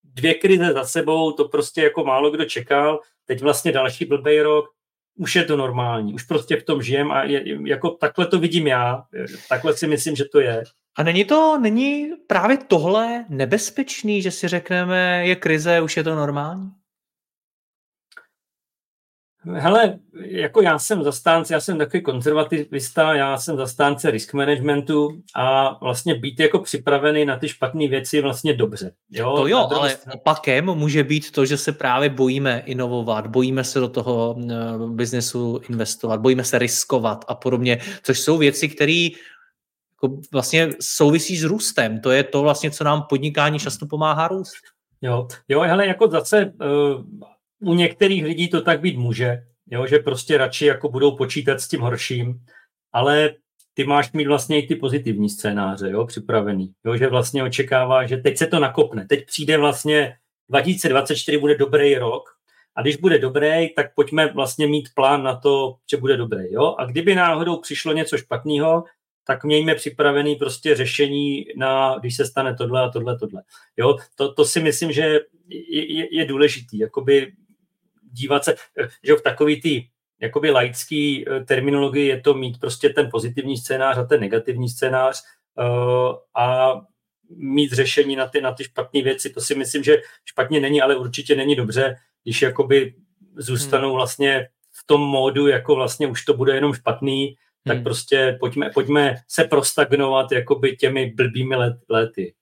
dvě 0.05 0.35
krize 0.35 0.73
za 0.73 0.85
sebou, 0.85 1.33
to 1.33 1.49
prostě 1.49 1.83
jako 1.83 2.05
málo 2.05 2.31
kdo 2.31 2.45
čekal, 2.45 3.01
teď 3.25 3.43
vlastně 3.43 3.73
další 3.73 4.05
blbej 4.05 4.41
rok, 4.41 4.65
už 5.17 5.37
je 5.37 5.45
to 5.45 5.57
normální, 5.57 6.15
už 6.15 6.23
prostě 6.23 6.57
v 6.57 6.62
tom 6.62 6.83
žijem 6.83 7.12
a 7.12 7.25
je, 7.25 7.69
jako 7.69 7.91
takhle 7.91 8.27
to 8.27 8.39
vidím 8.39 8.67
já, 8.67 9.05
takhle 9.49 9.77
si 9.77 9.87
myslím, 9.87 10.17
že 10.17 10.25
to 10.25 10.41
je. 10.41 10.65
A 10.97 11.03
není 11.03 11.25
to, 11.25 11.59
není 11.59 12.11
právě 12.27 12.57
tohle 12.57 13.25
nebezpečný, 13.29 14.23
že 14.23 14.31
si 14.31 14.49
řekneme, 14.49 15.27
je 15.27 15.37
krize, 15.37 15.81
už 15.81 15.97
je 15.97 16.05
to 16.05 16.15
normální? 16.15 16.71
Hele, 19.45 19.99
jako 20.25 20.63
já 20.63 20.79
jsem 20.79 21.03
zastánce, 21.03 21.55
já 21.55 21.61
jsem 21.61 21.79
takový 21.79 22.03
konzervativista, 22.03 23.15
já 23.15 23.39
jsem 23.39 23.57
zastánce 23.57 24.11
risk 24.11 24.35
managementu 24.35 25.23
a 25.35 25.79
vlastně 25.85 26.15
být 26.15 26.41
jako 26.41 26.59
připravený 26.59 27.25
na 27.25 27.37
ty 27.37 27.49
špatné 27.49 27.89
věci 27.89 28.21
vlastně 28.21 28.55
dobře. 28.55 28.93
Jo? 29.11 29.37
To 29.37 29.47
jo, 29.47 29.69
ale 29.77 29.91
stranu... 29.91 30.21
opakem 30.21 30.65
může 30.65 31.05
být 31.05 31.31
to, 31.31 31.47
že 31.47 31.57
se 31.57 31.73
právě 31.73 32.09
bojíme 32.09 32.63
inovovat, 32.67 33.27
bojíme 33.27 33.65
se 33.65 33.81
do 33.81 33.89
toho 33.89 34.35
uh, 34.35 34.91
biznesu 34.91 35.61
investovat, 35.71 36.21
bojíme 36.21 36.45
se 36.45 36.59
riskovat 36.59 37.25
a 37.29 37.35
podobně, 37.35 37.79
což 38.03 38.21
jsou 38.21 38.39
věci, 38.39 38.69
které 38.69 39.09
jako 40.03 40.21
vlastně 40.33 40.69
souvisí 40.81 41.37
s 41.37 41.45
růstem. 41.45 42.01
To 42.01 42.11
je 42.11 42.25
to 42.25 42.43
vlastně, 42.43 42.71
co 42.71 42.85
nám 42.85 43.03
podnikání 43.09 43.59
často 43.59 43.87
pomáhá 43.87 44.29
růst. 44.29 44.63
Jo, 45.03 45.29
jo 45.49 45.61
hele, 45.61 45.87
jako 45.87 46.09
zase 46.09 46.53
uh, 47.61 47.71
u 47.71 47.75
některých 47.75 48.25
lidí 48.25 48.49
to 48.49 48.61
tak 48.61 48.81
být 48.81 48.97
může, 48.97 49.43
jo, 49.71 49.87
že 49.87 49.99
prostě 49.99 50.39
radši 50.39 50.67
jako 50.67 50.89
budou 50.89 51.17
počítat 51.17 51.61
s 51.61 51.69
tím 51.69 51.81
horším, 51.81 52.35
ale 52.93 53.35
ty 53.75 53.85
máš 53.85 54.13
mít 54.13 54.27
vlastně 54.27 54.63
i 54.63 54.67
ty 54.67 54.77
pozitivní 54.77 55.31
scénáře 55.31 55.91
jo, 55.91 56.07
připravený, 56.07 56.73
jo, 56.87 56.97
že 56.97 57.09
vlastně 57.09 57.43
očekává, 57.43 58.07
že 58.07 58.17
teď 58.17 58.39
se 58.39 58.47
to 58.47 58.59
nakopne, 58.59 59.07
teď 59.07 59.27
přijde 59.27 59.59
vlastně 59.59 60.17
2024 60.49 61.39
bude 61.39 61.57
dobrý 61.57 61.95
rok 61.95 62.23
a 62.77 62.83
když 62.83 62.97
bude 62.97 63.19
dobrý, 63.19 63.75
tak 63.77 63.95
pojďme 63.95 64.33
vlastně 64.33 64.67
mít 64.67 64.89
plán 64.95 65.23
na 65.23 65.37
to, 65.37 65.75
že 65.91 65.97
bude 65.97 66.17
dobrý. 66.17 66.53
Jo? 66.53 66.75
A 66.79 66.85
kdyby 66.85 67.15
náhodou 67.15 67.61
přišlo 67.61 67.93
něco 67.93 68.19
špatného, 68.19 68.85
tak 69.25 69.45
mějme 69.45 69.75
připravený 69.75 70.37
prostě 70.37 70.75
řešení 70.75 71.47
na, 71.57 71.99
když 71.99 72.17
se 72.17 72.26
stane 72.26 72.55
tohle 72.55 72.83
a 72.83 72.88
tohle, 72.88 73.19
tohle. 73.19 73.43
Jo? 73.76 73.99
To, 74.14 74.35
to 74.35 74.45
si 74.45 74.61
myslím, 74.61 74.93
že 74.93 75.21
je, 75.49 75.95
je, 75.95 76.17
je 76.17 76.25
důležitý, 76.25 76.79
jakoby 76.79 77.33
dívat 78.12 78.45
se, 78.45 78.55
že 79.02 79.14
v 79.14 79.23
takový 79.23 79.61
ty 79.61 79.88
jakoby 80.21 80.50
laický 80.50 81.29
eh, 81.29 81.45
terminologii 81.45 82.07
je 82.07 82.21
to 82.21 82.35
mít 82.35 82.61
prostě 82.61 82.88
ten 82.88 83.09
pozitivní 83.11 83.57
scénář 83.57 83.99
a 83.99 84.05
ten 84.05 84.21
negativní 84.21 84.69
scénář 84.69 85.23
uh, 85.59 86.17
a 86.35 86.73
mít 87.37 87.73
řešení 87.73 88.17
na 88.17 88.26
ty, 88.26 88.41
na 88.41 88.52
ty 88.52 88.64
špatné 88.64 89.02
věci. 89.02 89.31
To 89.31 89.41
si 89.41 89.55
myslím, 89.55 89.83
že 89.83 89.97
špatně 90.25 90.61
není, 90.61 90.83
ale 90.83 90.97
určitě 90.97 91.35
není 91.37 91.57
dobře, 91.57 91.97
když 92.23 92.43
jakoby 92.43 92.95
zůstanou 93.37 93.88
hmm. 93.88 93.97
vlastně 93.97 94.49
v 94.71 94.87
tom 94.87 95.00
módu, 95.00 95.47
jako 95.49 95.75
vlastně 95.75 96.07
už 96.07 96.25
to 96.25 96.35
bude 96.35 96.55
jenom 96.55 96.75
špatný, 96.75 97.37
tak 97.66 97.76
hmm. 97.76 97.85
prostě 97.85 98.37
pojďme, 98.40 98.71
pojďme 98.71 99.16
se 99.28 99.45
prostagnovat 99.45 100.33
jakoby 100.33 100.76
těmi 100.76 101.11
blbými 101.11 101.57
let, 101.57 101.76
lety. 101.88 102.35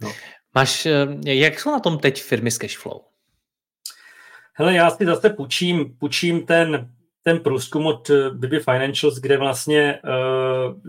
No. 0.00 0.12
Máš, 0.54 0.86
eh, 0.86 1.06
jak 1.24 1.60
jsou 1.60 1.70
na 1.70 1.80
tom 1.80 1.98
teď 1.98 2.22
firmy 2.22 2.50
s 2.50 2.58
cashflow? 2.58 3.00
Hele, 4.52 4.74
já 4.74 4.90
si 4.90 5.06
zase 5.06 5.30
půjčím, 5.30 5.96
půjčím 5.98 6.46
ten, 6.46 6.92
ten 7.22 7.40
průzkum 7.40 7.86
od 7.86 8.10
eh, 8.10 8.30
Bibi 8.30 8.60
Financials, 8.60 9.18
kde 9.18 9.36
vlastně 9.36 10.00
uh, 10.04 10.80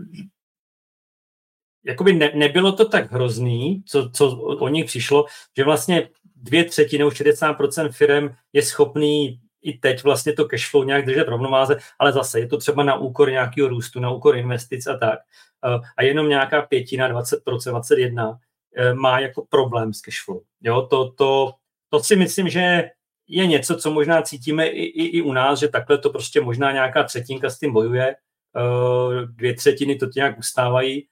jakoby 1.84 2.12
ne, 2.12 2.30
nebylo 2.34 2.72
to 2.72 2.88
tak 2.88 3.12
hrozný, 3.12 3.82
co, 3.86 4.10
co 4.10 4.36
o 4.36 4.68
nich 4.68 4.86
přišlo, 4.86 5.24
že 5.56 5.64
vlastně 5.64 6.08
dvě 6.36 6.64
třetiny, 6.64 7.04
60% 7.04 7.92
firm 7.92 8.28
je 8.52 8.62
schopný 8.62 9.40
i 9.62 9.78
teď 9.78 10.04
vlastně 10.04 10.32
to 10.32 10.44
cashflow 10.44 10.84
nějak 10.84 11.06
držet 11.06 11.28
rovnováze, 11.28 11.76
ale 11.98 12.12
zase 12.12 12.40
je 12.40 12.46
to 12.46 12.56
třeba 12.56 12.82
na 12.82 12.96
úkor 12.96 13.30
nějakého 13.30 13.68
růstu, 13.68 14.00
na 14.00 14.10
úkor 14.10 14.36
investic 14.36 14.86
a 14.86 14.96
tak. 14.96 15.18
Uh, 15.66 15.84
a 15.96 16.02
jenom 16.02 16.28
nějaká 16.28 16.62
pětina, 16.62 17.08
20%, 17.08 17.40
21% 17.46 18.30
uh, 18.30 18.94
má 18.94 19.20
jako 19.20 19.46
problém 19.48 19.94
s 19.94 20.00
cashflow. 20.00 20.40
Jo, 20.60 20.82
to, 20.82 21.10
to, 21.10 21.52
to 21.88 22.00
si 22.00 22.16
myslím, 22.16 22.48
že 22.48 22.90
je 23.28 23.46
něco, 23.46 23.76
co 23.76 23.90
možná 23.90 24.22
cítíme 24.22 24.66
i, 24.66 24.82
i, 24.82 25.18
i 25.18 25.22
u 25.22 25.32
nás, 25.32 25.58
že 25.58 25.68
takhle 25.68 25.98
to 25.98 26.10
prostě 26.10 26.40
možná 26.40 26.72
nějaká 26.72 27.02
třetinka 27.02 27.50
s 27.50 27.58
tím 27.58 27.72
bojuje, 27.72 28.16
uh, 28.56 29.20
dvě 29.24 29.54
třetiny 29.54 29.96
to 29.96 30.06
nějak 30.16 30.38
ustávají, 30.38 31.06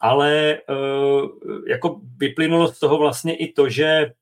ale 0.00 0.58
jako 1.68 2.00
vyplynulo 2.16 2.68
z 2.68 2.78
toho 2.78 2.98
vlastně 2.98 3.36
i 3.36 3.52
to, 3.52 3.68
že 3.68 4.12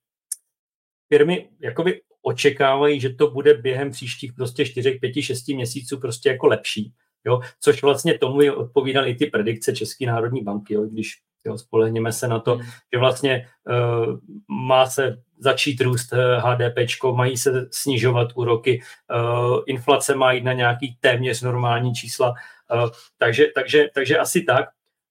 firmy 1.08 1.48
jakoby 1.60 2.00
očekávají, 2.22 3.00
že 3.00 3.10
to 3.10 3.30
bude 3.30 3.54
během 3.54 3.90
příštích 3.90 4.32
prostě 4.32 4.66
4, 4.66 4.90
5, 4.90 5.22
6 5.22 5.48
měsíců 5.48 5.98
prostě 5.98 6.28
jako 6.28 6.46
lepší. 6.46 6.92
Jo? 7.24 7.40
Což 7.60 7.82
vlastně 7.82 8.18
tomu 8.18 8.54
odpovídaly 8.54 9.10
i 9.10 9.14
ty 9.14 9.26
predikce 9.26 9.72
České 9.72 10.06
národní 10.06 10.42
banky, 10.42 10.74
jo? 10.74 10.82
když 10.82 11.18
jo, 11.44 11.58
spolehněme 11.58 12.12
se 12.12 12.28
na 12.28 12.38
to, 12.38 12.54
hmm. 12.54 12.66
že 12.92 12.98
vlastně 12.98 13.48
uh, 13.68 14.18
má 14.48 14.86
se 14.86 15.22
začít 15.38 15.80
růst 15.80 16.12
HDP, 16.38 16.78
eh, 16.78 17.12
mají 17.12 17.36
se 17.36 17.68
snižovat 17.70 18.28
úroky, 18.34 18.82
uh, 19.14 19.60
inflace 19.66 20.14
má 20.14 20.32
jít 20.32 20.44
na 20.44 20.52
nějaký 20.52 20.96
téměř 21.00 21.42
normální 21.42 21.94
čísla, 21.94 22.30
uh, 22.30 22.90
takže, 23.18 23.46
takže, 23.54 23.88
takže 23.94 24.18
asi 24.18 24.42
tak. 24.42 24.68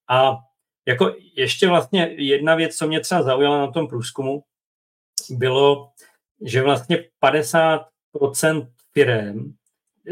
A 0.08 0.36
jako 0.86 1.14
ještě 1.36 1.68
vlastně 1.68 2.14
jedna 2.18 2.54
věc, 2.54 2.76
co 2.76 2.86
mě 2.86 3.00
třeba 3.00 3.22
zaujala 3.22 3.58
na 3.58 3.72
tom 3.72 3.88
průzkumu, 3.88 4.42
bylo, 5.30 5.90
že 6.40 6.62
vlastně 6.62 7.04
50% 7.22 8.68
firm 8.92 9.52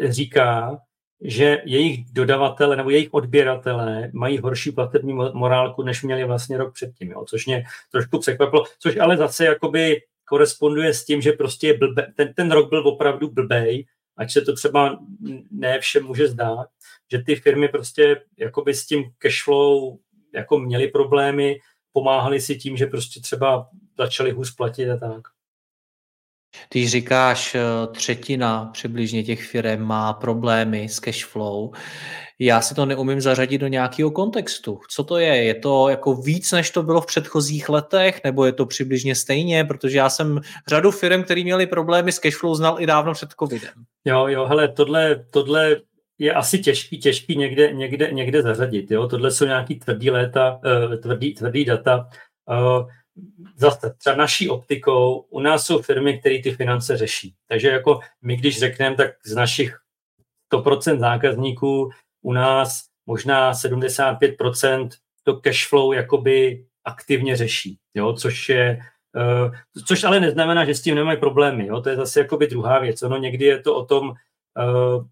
říká, 0.09 0.79
že 1.21 1.63
jejich 1.65 2.13
dodavatele 2.13 2.77
nebo 2.77 2.91
jejich 2.91 3.15
odběratelé 3.15 4.11
mají 4.13 4.39
horší 4.39 4.73
platební 4.73 5.13
morálku, 5.13 5.83
než 5.83 6.03
měli 6.03 6.25
vlastně 6.25 6.59
rok 6.59 6.75
předtím, 6.75 7.11
jo, 7.11 7.25
což 7.29 7.47
mě 7.47 7.65
trošku 7.93 8.19
překvapilo, 8.19 8.65
což 8.79 8.97
ale 8.97 9.17
zase 9.17 9.45
jakoby 9.45 10.01
koresponduje 10.25 10.95
s 10.95 11.05
tím, 11.05 11.21
že 11.21 11.33
prostě 11.33 11.67
je 11.67 11.79
blbe, 11.79 12.13
ten, 12.17 12.35
ten 12.35 12.51
rok 12.51 12.69
byl 12.69 12.89
opravdu 12.89 13.31
blbej, 13.31 13.87
ať 14.17 14.33
se 14.33 14.41
to 14.41 14.55
třeba 14.55 14.99
ne 15.51 15.81
všem 15.81 16.05
může 16.05 16.29
zdát, 16.29 16.67
že 17.11 17.19
ty 17.19 17.37
firmy 17.37 17.69
prostě 17.69 18.23
jakoby 18.37 18.75
s 18.75 18.87
tím 18.87 19.05
cashflow 19.19 19.97
jako 20.35 20.59
měly 20.59 20.89
problémy, 20.89 21.59
pomáhali 21.93 22.41
si 22.41 22.57
tím, 22.57 22.77
že 22.77 22.87
prostě 22.87 23.21
třeba 23.21 23.69
začali 23.99 24.31
hůř 24.31 24.55
platit 24.55 24.91
a 24.91 24.97
tak. 24.97 25.23
Když 26.73 26.91
říkáš, 26.91 27.55
eh, 27.55 27.61
třetina 27.93 28.71
přibližně 28.73 29.23
těch 29.23 29.43
firm 29.43 29.83
má 29.83 30.13
problémy 30.13 30.89
s 30.89 31.01
cash 31.01 31.25
flow, 31.25 31.71
já 32.39 32.61
si 32.61 32.75
to 32.75 32.87
neumím 32.87 33.21
zařadit 33.21 33.59
do 33.59 33.67
nějakého 33.67 34.11
kontextu. 34.11 34.81
Co 34.91 35.05
to 35.05 35.19
je? 35.19 35.37
Je 35.45 35.55
to 35.55 35.89
jako 35.89 36.15
víc, 36.15 36.53
než 36.53 36.71
to 36.71 36.83
bylo 36.83 37.01
v 37.01 37.07
předchozích 37.07 37.69
letech, 37.69 38.21
nebo 38.25 38.45
je 38.45 38.53
to 38.53 38.67
přibližně 38.67 39.15
stejně? 39.15 39.65
Protože 39.65 39.99
já 39.99 40.11
jsem 40.11 40.41
řadu 40.69 40.91
firm, 40.91 41.23
které 41.23 41.43
měly 41.43 41.67
problémy 41.67 42.13
s 42.13 42.19
cash 42.19 42.37
flow, 42.37 42.55
znal 42.55 42.81
i 42.81 42.87
dávno 42.87 43.13
před 43.13 43.31
covidem. 43.39 43.73
Jo, 44.05 44.27
jo, 44.27 44.47
hele, 44.47 44.69
tohle, 44.69 45.25
tohle 45.31 45.77
je 46.19 46.33
asi 46.33 46.59
těžký, 46.59 46.99
těžký 46.99 47.37
někde, 47.37 47.73
někde, 47.73 48.13
někde 48.13 48.43
zařadit. 48.43 48.91
Jo? 48.91 49.09
Tohle 49.09 49.31
jsou 49.31 49.45
nějaký 49.45 49.79
tvrdý 49.79 50.11
léta, 50.11 50.61
uh, 50.89 50.97
tvrdý, 50.97 51.35
tvrdý 51.35 51.65
data. 51.65 52.09
Uh, 52.51 52.87
zase 53.57 53.95
třeba 53.99 54.17
naší 54.17 54.49
optikou, 54.49 55.27
u 55.31 55.41
nás 55.41 55.67
jsou 55.67 55.83
firmy, 55.83 56.19
které 56.19 56.43
ty 56.43 56.51
finance 56.51 56.97
řeší. 56.97 57.35
Takže 57.49 57.69
jako 57.69 58.01
my, 58.23 58.37
když 58.37 58.59
řekneme, 58.59 58.97
tak 58.97 59.11
z 59.25 59.35
našich 59.35 59.79
100% 60.53 60.99
zákazníků 60.99 61.91
u 62.23 62.33
nás 62.33 62.85
možná 63.07 63.53
75% 63.53 64.89
to 65.23 65.37
cash 65.37 65.69
flow 65.69 65.93
jakoby 65.93 66.65
aktivně 66.85 67.37
řeší, 67.37 67.79
jo, 67.95 68.13
což 68.13 68.49
je 68.49 68.81
Uh, 69.17 69.55
což 69.87 70.05
ale 70.05 70.21
neznamená, 70.21 70.65
že 70.65 70.75
s 70.75 70.83
tím 70.83 70.95
nemají 70.95 71.19
problémy. 71.19 71.67
Jo? 71.67 71.81
To 71.81 71.89
je 71.89 71.97
zase 71.97 72.21
jakoby 72.21 72.47
druhá 72.47 72.79
věc. 72.79 73.03
Ono 73.03 73.17
někdy 73.17 73.45
je 73.45 73.59
to 73.59 73.77
o 73.77 73.85
tom, 73.85 74.09
uh, 74.09 74.15
uh, 74.95 75.05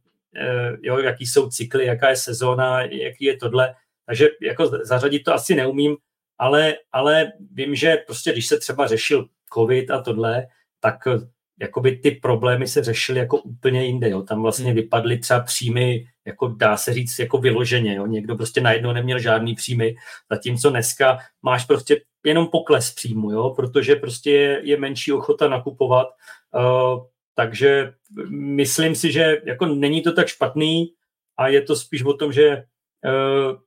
jo, 0.83 0.99
jaký 0.99 1.27
jsou 1.27 1.51
cykly, 1.51 1.87
jaká 1.87 2.09
je 2.09 2.17
sezóna, 2.17 2.81
jaký 2.83 3.25
je 3.25 3.37
tohle. 3.37 3.75
Takže 4.07 4.29
jako 4.43 4.67
zařadit 4.67 5.25
to 5.25 5.35
asi 5.35 5.55
neumím, 5.55 5.97
ale, 6.39 6.75
ale 6.93 7.33
vím, 7.53 7.75
že 7.75 7.97
prostě 8.07 8.33
když 8.33 8.47
se 8.47 8.59
třeba 8.59 8.87
řešil 8.87 9.29
covid 9.55 9.91
a 9.91 10.03
tohle, 10.03 10.47
tak 10.81 11.07
eh, 11.07 11.19
jakoby 11.61 11.97
ty 11.97 12.11
problémy 12.11 12.69
se 12.69 12.83
řešily 12.85 13.19
jako 13.19 13.39
úplně 13.39 13.85
jinde, 13.85 14.11
jo. 14.11 14.23
Tam 14.23 14.43
vlastně 14.43 14.67
hmm. 14.67 14.75
vypadly 14.75 15.19
třeba 15.19 15.41
příjmy, 15.41 16.07
jako 16.25 16.49
dá 16.49 16.77
se 16.77 16.93
říct, 16.93 17.19
jako 17.19 17.39
vyloženě, 17.39 17.95
jo. 17.95 18.07
Někdo 18.07 18.37
prostě 18.37 18.61
najednou 18.61 18.93
neměl 18.93 19.19
žádný 19.19 19.55
příjmy, 19.55 19.97
zatímco 20.31 20.71
dneska 20.71 21.19
máš 21.43 21.65
prostě 21.65 22.01
jenom 22.25 22.47
pokles 22.47 22.95
příjmu, 22.95 23.31
jo, 23.31 23.51
protože 23.51 23.97
prostě 23.97 24.31
je, 24.31 24.61
je 24.65 24.77
menší 24.77 25.13
ochota 25.13 25.49
nakupovat, 25.49 26.09
uh, 26.55 27.05
takže 27.35 27.93
myslím 28.31 28.95
si, 28.95 29.13
že 29.13 29.37
jako 29.45 29.67
není 29.67 30.03
to 30.03 30.13
tak 30.13 30.27
špatný 30.27 30.93
a 31.37 31.49
je 31.49 31.63
to 31.63 31.77
spíš 31.77 32.03
o 32.03 32.15
tom, 32.15 32.33
že 32.33 32.65
uh, 33.05 33.59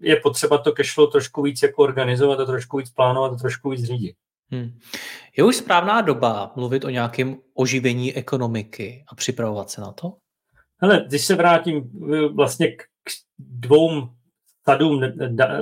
je 0.00 0.16
potřeba 0.16 0.58
to 0.58 0.72
cashflow 0.72 1.10
trošku 1.10 1.42
víc 1.42 1.62
jako 1.62 1.82
organizovat 1.82 2.40
a 2.40 2.44
trošku 2.44 2.76
víc 2.76 2.90
plánovat 2.90 3.32
a 3.32 3.36
trošku 3.36 3.70
víc 3.70 3.84
řídit. 3.84 4.16
Hmm. 4.50 4.78
Je 5.36 5.44
už 5.44 5.56
správná 5.56 6.00
doba 6.00 6.52
mluvit 6.56 6.84
o 6.84 6.90
nějakém 6.90 7.36
oživení 7.54 8.14
ekonomiky 8.14 9.04
a 9.08 9.14
připravovat 9.14 9.70
se 9.70 9.80
na 9.80 9.92
to? 9.92 10.12
Hele, 10.82 11.04
když 11.06 11.24
se 11.24 11.34
vrátím 11.34 11.90
eh, 12.14 12.28
vlastně 12.28 12.68
k 12.76 12.82
dvou 13.38 14.08
sadům, 14.64 15.02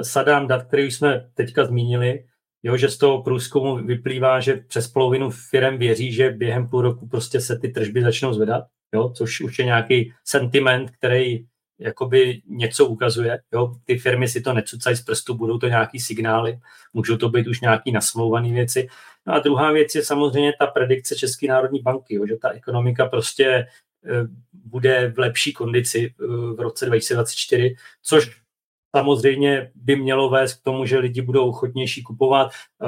sadám 0.02 0.46
dat, 0.46 0.66
které 0.66 0.82
jsme 0.82 1.30
teďka 1.34 1.64
zmínili, 1.64 2.24
jo, 2.62 2.76
že 2.76 2.88
z 2.88 2.98
toho 2.98 3.22
průzkumu 3.22 3.76
vyplývá, 3.76 4.40
že 4.40 4.56
přes 4.56 4.88
polovinu 4.88 5.30
firm 5.30 5.78
věří, 5.78 6.12
že 6.12 6.30
během 6.30 6.68
půl 6.68 6.82
roku 6.82 7.08
prostě 7.08 7.40
se 7.40 7.58
ty 7.58 7.68
tržby 7.68 8.02
začnou 8.02 8.32
zvedat, 8.32 8.64
jo, 8.94 9.10
což 9.16 9.40
už 9.40 9.58
je 9.58 9.64
nějaký 9.64 10.12
sentiment, 10.24 10.90
který 10.90 11.46
jakoby 11.78 12.42
něco 12.46 12.86
ukazuje. 12.86 13.40
Jo? 13.52 13.74
Ty 13.84 13.98
firmy 13.98 14.28
si 14.28 14.40
to 14.40 14.52
necucají 14.52 14.96
z 14.96 15.02
prstu, 15.02 15.34
budou 15.34 15.58
to 15.58 15.68
nějaký 15.68 16.00
signály, 16.00 16.58
můžou 16.92 17.16
to 17.16 17.28
být 17.28 17.46
už 17.46 17.60
nějaký 17.60 17.92
nasmlouvané 17.92 18.52
věci. 18.52 18.88
No 19.26 19.34
a 19.34 19.38
druhá 19.38 19.72
věc 19.72 19.94
je 19.94 20.04
samozřejmě 20.04 20.52
ta 20.58 20.66
predikce 20.66 21.16
České 21.16 21.48
národní 21.48 21.82
banky, 21.82 22.14
jo? 22.14 22.26
že 22.26 22.36
ta 22.36 22.50
ekonomika 22.50 23.06
prostě 23.06 23.46
e, 23.46 23.66
bude 24.52 25.12
v 25.16 25.18
lepší 25.18 25.52
kondici 25.52 25.98
e, 25.98 26.26
v 26.54 26.60
roce 26.60 26.86
2024, 26.86 27.74
což 28.02 28.40
samozřejmě 28.96 29.70
by 29.74 29.96
mělo 29.96 30.30
vést 30.30 30.54
k 30.54 30.64
tomu, 30.64 30.86
že 30.86 30.98
lidi 30.98 31.22
budou 31.22 31.48
ochotnější 31.48 32.02
kupovat, 32.02 32.50
e, 32.52 32.86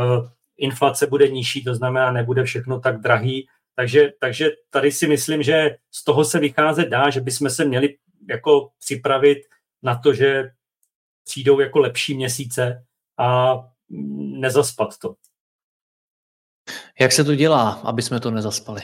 inflace 0.57 1.07
bude 1.07 1.28
nižší, 1.28 1.64
to 1.64 1.75
znamená, 1.75 2.12
nebude 2.12 2.45
všechno 2.45 2.81
tak 2.81 3.00
drahý, 3.00 3.49
takže, 3.75 4.12
takže 4.21 4.50
tady 4.71 4.93
si 4.93 5.07
myslím, 5.07 5.43
že 5.43 5.76
z 5.90 6.05
toho 6.05 6.25
se 6.25 6.38
vycházet 6.38 6.88
dá, 6.88 7.11
že 7.11 7.21
bychom 7.21 7.50
se 7.50 7.64
měli 7.64 7.97
jako 8.29 8.71
připravit 8.79 9.39
na 9.83 9.99
to, 9.99 10.15
že 10.15 10.51
přijdou 11.25 11.61
jako 11.61 11.79
lepší 11.79 12.15
měsíce 12.15 12.85
a 13.19 13.57
nezaspat 14.41 14.99
to. 14.99 15.15
Jak 17.01 17.13
se 17.13 17.25
to 17.25 17.35
dělá, 17.35 17.71
aby 17.73 18.03
jsme 18.03 18.21
to 18.21 18.31
nezaspali? 18.31 18.83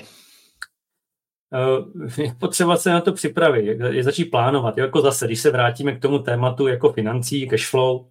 Eh, 1.53 2.23
je 2.23 2.35
potřeba 2.35 2.77
se 2.77 2.91
na 2.91 3.01
to 3.01 3.13
připravit, 3.13 3.81
je 3.91 4.05
začít 4.05 4.25
plánovat. 4.25 4.79
Jako 4.79 5.01
zase, 5.01 5.27
když 5.27 5.41
se 5.41 5.51
vrátíme 5.51 5.97
k 5.97 6.03
tomu 6.03 6.19
tématu 6.19 6.67
jako 6.67 6.93
financí, 6.93 7.49
cash 7.49 7.71
flow, 7.71 8.11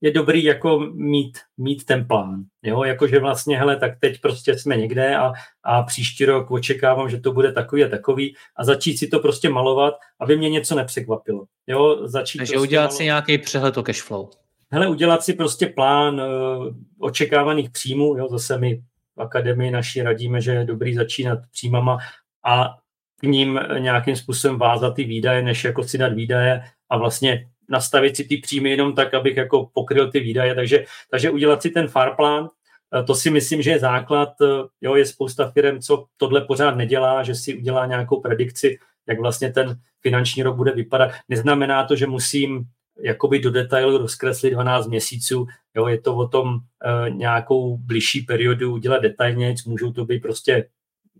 je 0.00 0.10
dobrý 0.10 0.44
jako 0.44 0.78
mít, 0.94 1.38
mít 1.58 1.84
ten 1.84 2.06
plán. 2.06 2.44
Jo? 2.62 2.84
Jakože 2.84 3.18
vlastně, 3.20 3.58
hele, 3.58 3.76
tak 3.76 3.92
teď 4.00 4.20
prostě 4.20 4.58
jsme 4.58 4.76
někde 4.76 5.16
a, 5.16 5.32
a 5.62 5.82
příští 5.82 6.24
rok 6.24 6.50
očekávám, 6.50 7.10
že 7.10 7.20
to 7.20 7.32
bude 7.32 7.52
takový 7.52 7.84
a 7.84 7.88
takový 7.88 8.34
a 8.56 8.64
začít 8.64 8.98
si 8.98 9.08
to 9.08 9.18
prostě 9.18 9.48
malovat, 9.48 9.94
aby 10.20 10.36
mě 10.36 10.50
něco 10.50 10.74
nepřekvapilo. 10.74 11.44
Jo? 11.66 12.08
Začít 12.08 12.38
Takže 12.38 12.52
prostě 12.52 12.68
udělat 12.68 12.82
malovat. 12.82 12.96
si 12.96 13.04
nějaký 13.04 13.38
přehled 13.38 13.76
o 13.76 13.82
cash 13.82 14.02
flow. 14.02 14.28
Hele, 14.70 14.88
udělat 14.88 15.22
si 15.22 15.34
prostě 15.34 15.66
plán 15.66 16.20
uh, 16.20 16.66
očekávaných 16.98 17.70
příjmů, 17.70 18.16
jo? 18.16 18.28
zase 18.30 18.58
my 18.58 18.82
v 19.16 19.20
akademii 19.20 19.70
naší 19.70 20.02
radíme, 20.02 20.40
že 20.40 20.50
je 20.50 20.64
dobrý 20.64 20.94
začínat 20.94 21.38
příjmama 21.52 21.98
a 22.44 22.74
k 23.20 23.22
ním 23.22 23.60
nějakým 23.78 24.16
způsobem 24.16 24.58
vázat 24.58 24.90
ty 24.90 25.04
výdaje, 25.04 25.42
než 25.42 25.64
jako 25.64 25.82
si 25.82 25.98
dát 25.98 26.12
výdaje 26.12 26.62
a 26.90 26.98
vlastně 26.98 27.48
nastavit 27.68 28.16
si 28.16 28.24
ty 28.24 28.36
příjmy 28.36 28.70
jenom 28.70 28.94
tak, 28.94 29.14
abych 29.14 29.36
jako 29.36 29.70
pokryl 29.74 30.10
ty 30.10 30.20
výdaje, 30.20 30.54
takže, 30.54 30.84
takže 31.10 31.30
udělat 31.30 31.62
si 31.62 31.70
ten 31.70 31.88
farplán, 31.88 32.48
eh, 32.94 33.02
to 33.02 33.14
si 33.14 33.30
myslím, 33.30 33.62
že 33.62 33.70
je 33.70 33.78
základ, 33.78 34.28
eh, 34.42 34.46
jo, 34.80 34.94
je 34.94 35.06
spousta 35.06 35.50
firm, 35.50 35.80
co 35.80 36.06
tohle 36.16 36.40
pořád 36.40 36.76
nedělá, 36.76 37.22
že 37.22 37.34
si 37.34 37.54
udělá 37.54 37.86
nějakou 37.86 38.20
predikci, 38.20 38.78
jak 39.06 39.20
vlastně 39.20 39.52
ten 39.52 39.76
finanční 40.02 40.42
rok 40.42 40.56
bude 40.56 40.72
vypadat. 40.72 41.10
Neznamená 41.28 41.84
to, 41.84 41.96
že 41.96 42.06
musím 42.06 42.64
jakoby 43.02 43.38
do 43.38 43.50
detailu 43.50 43.98
rozkreslit 43.98 44.52
12 44.52 44.86
měsíců, 44.86 45.46
jo, 45.74 45.86
je 45.86 46.00
to 46.00 46.16
o 46.16 46.28
tom 46.28 46.56
e, 46.56 47.10
nějakou 47.10 47.76
blížší 47.76 48.20
periodu 48.20 48.72
udělat 48.72 49.02
detailně, 49.02 49.54
můžou 49.66 49.92
to 49.92 50.04
být 50.04 50.20
prostě 50.20 50.68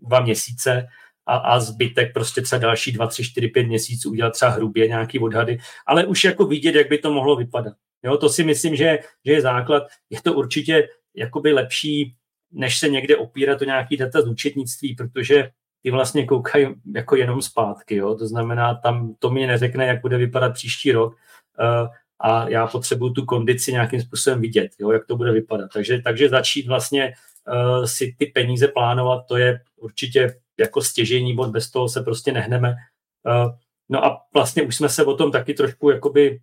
dva 0.01 0.19
měsíce, 0.19 0.87
a, 1.27 1.37
a 1.37 1.59
zbytek 1.59 2.13
prostě 2.13 2.41
třeba 2.41 2.59
další 2.59 2.91
dva, 2.91 3.07
tři, 3.07 3.23
čtyři, 3.23 3.47
pět 3.47 3.63
měsíců 3.63 4.11
udělat 4.11 4.33
třeba 4.33 4.51
hrubě 4.51 4.87
nějaký 4.87 5.19
odhady, 5.19 5.57
ale 5.87 6.05
už 6.05 6.23
jako 6.23 6.45
vidět, 6.45 6.75
jak 6.75 6.89
by 6.89 6.97
to 6.97 7.13
mohlo 7.13 7.35
vypadat. 7.35 7.73
Jo, 8.03 8.17
to 8.17 8.29
si 8.29 8.43
myslím, 8.43 8.75
že, 8.75 8.99
že 9.25 9.31
je 9.31 9.41
základ. 9.41 9.83
Je 10.09 10.21
to 10.21 10.33
určitě 10.33 10.89
jakoby 11.15 11.53
lepší, 11.53 12.15
než 12.51 12.79
se 12.79 12.89
někde 12.89 13.17
opírat 13.17 13.61
o 13.61 13.65
nějaký 13.65 13.97
data 13.97 14.21
z 14.21 14.27
účetnictví, 14.27 14.95
protože 14.95 15.49
ty 15.83 15.91
vlastně 15.91 16.25
koukají 16.25 16.67
jako 16.95 17.15
jenom 17.15 17.41
zpátky. 17.41 17.95
Jo? 17.95 18.15
To 18.15 18.27
znamená, 18.27 18.75
tam 18.75 19.15
to 19.19 19.29
mi 19.29 19.47
neřekne, 19.47 19.85
jak 19.85 20.01
bude 20.01 20.17
vypadat 20.17 20.53
příští 20.53 20.91
rok 20.91 21.13
uh, 21.59 21.87
a 22.19 22.49
já 22.49 22.67
potřebuju 22.67 23.13
tu 23.13 23.25
kondici 23.25 23.71
nějakým 23.71 24.01
způsobem 24.01 24.41
vidět, 24.41 24.71
jo? 24.79 24.91
jak 24.91 25.05
to 25.05 25.17
bude 25.17 25.31
vypadat. 25.31 25.69
Takže, 25.73 26.01
takže 26.01 26.29
začít 26.29 26.67
vlastně 26.67 27.13
uh, 27.47 27.85
si 27.85 28.15
ty 28.17 28.25
peníze 28.25 28.67
plánovat, 28.67 29.25
to 29.27 29.37
je 29.37 29.59
určitě 29.75 30.35
jako 30.59 30.81
stěžení 30.81 31.35
bod, 31.35 31.49
bez 31.49 31.71
toho 31.71 31.89
se 31.89 32.01
prostě 32.01 32.31
nehneme. 32.31 32.75
Uh, 33.23 33.51
no 33.89 34.05
a 34.05 34.21
vlastně 34.33 34.63
už 34.63 34.75
jsme 34.75 34.89
se 34.89 35.05
o 35.05 35.13
tom 35.13 35.31
taky 35.31 35.53
trošku 35.53 35.89
jakoby 35.89 36.39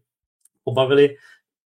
pobavili, 0.64 1.16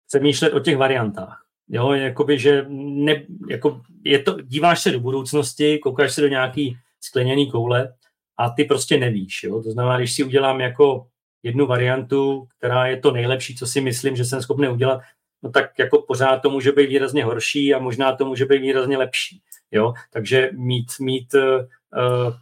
přemýšlet 0.08 0.52
o 0.52 0.60
těch 0.60 0.76
variantách. 0.76 1.42
Jo, 1.68 1.92
jakoby, 1.92 2.38
že 2.38 2.66
ne, 2.68 3.26
jako 3.50 3.80
je 4.04 4.18
to, 4.18 4.40
díváš 4.40 4.82
se 4.82 4.90
do 4.90 5.00
budoucnosti, 5.00 5.78
koukáš 5.78 6.14
se 6.14 6.20
do 6.20 6.28
nějaký 6.28 6.76
skleněný 7.00 7.50
koule 7.50 7.94
a 8.38 8.50
ty 8.50 8.64
prostě 8.64 8.98
nevíš. 8.98 9.42
Jo? 9.42 9.62
To 9.62 9.70
znamená, 9.70 9.98
když 9.98 10.14
si 10.14 10.24
udělám 10.24 10.60
jako 10.60 11.06
jednu 11.42 11.66
variantu, 11.66 12.48
která 12.58 12.86
je 12.86 12.96
to 12.96 13.10
nejlepší, 13.10 13.56
co 13.56 13.66
si 13.66 13.80
myslím, 13.80 14.16
že 14.16 14.24
jsem 14.24 14.42
schopný 14.42 14.68
udělat, 14.68 15.00
no 15.42 15.50
tak 15.50 15.78
jako 15.78 16.02
pořád 16.02 16.36
to 16.36 16.50
může 16.50 16.72
být 16.72 16.86
výrazně 16.86 17.24
horší 17.24 17.74
a 17.74 17.78
možná 17.78 18.16
to 18.16 18.24
může 18.24 18.44
být 18.44 18.58
výrazně 18.58 18.98
lepší. 18.98 19.42
Jo? 19.70 19.94
Takže 20.12 20.50
mít, 20.52 20.86
mít 21.00 21.34
Eh, 21.34 21.66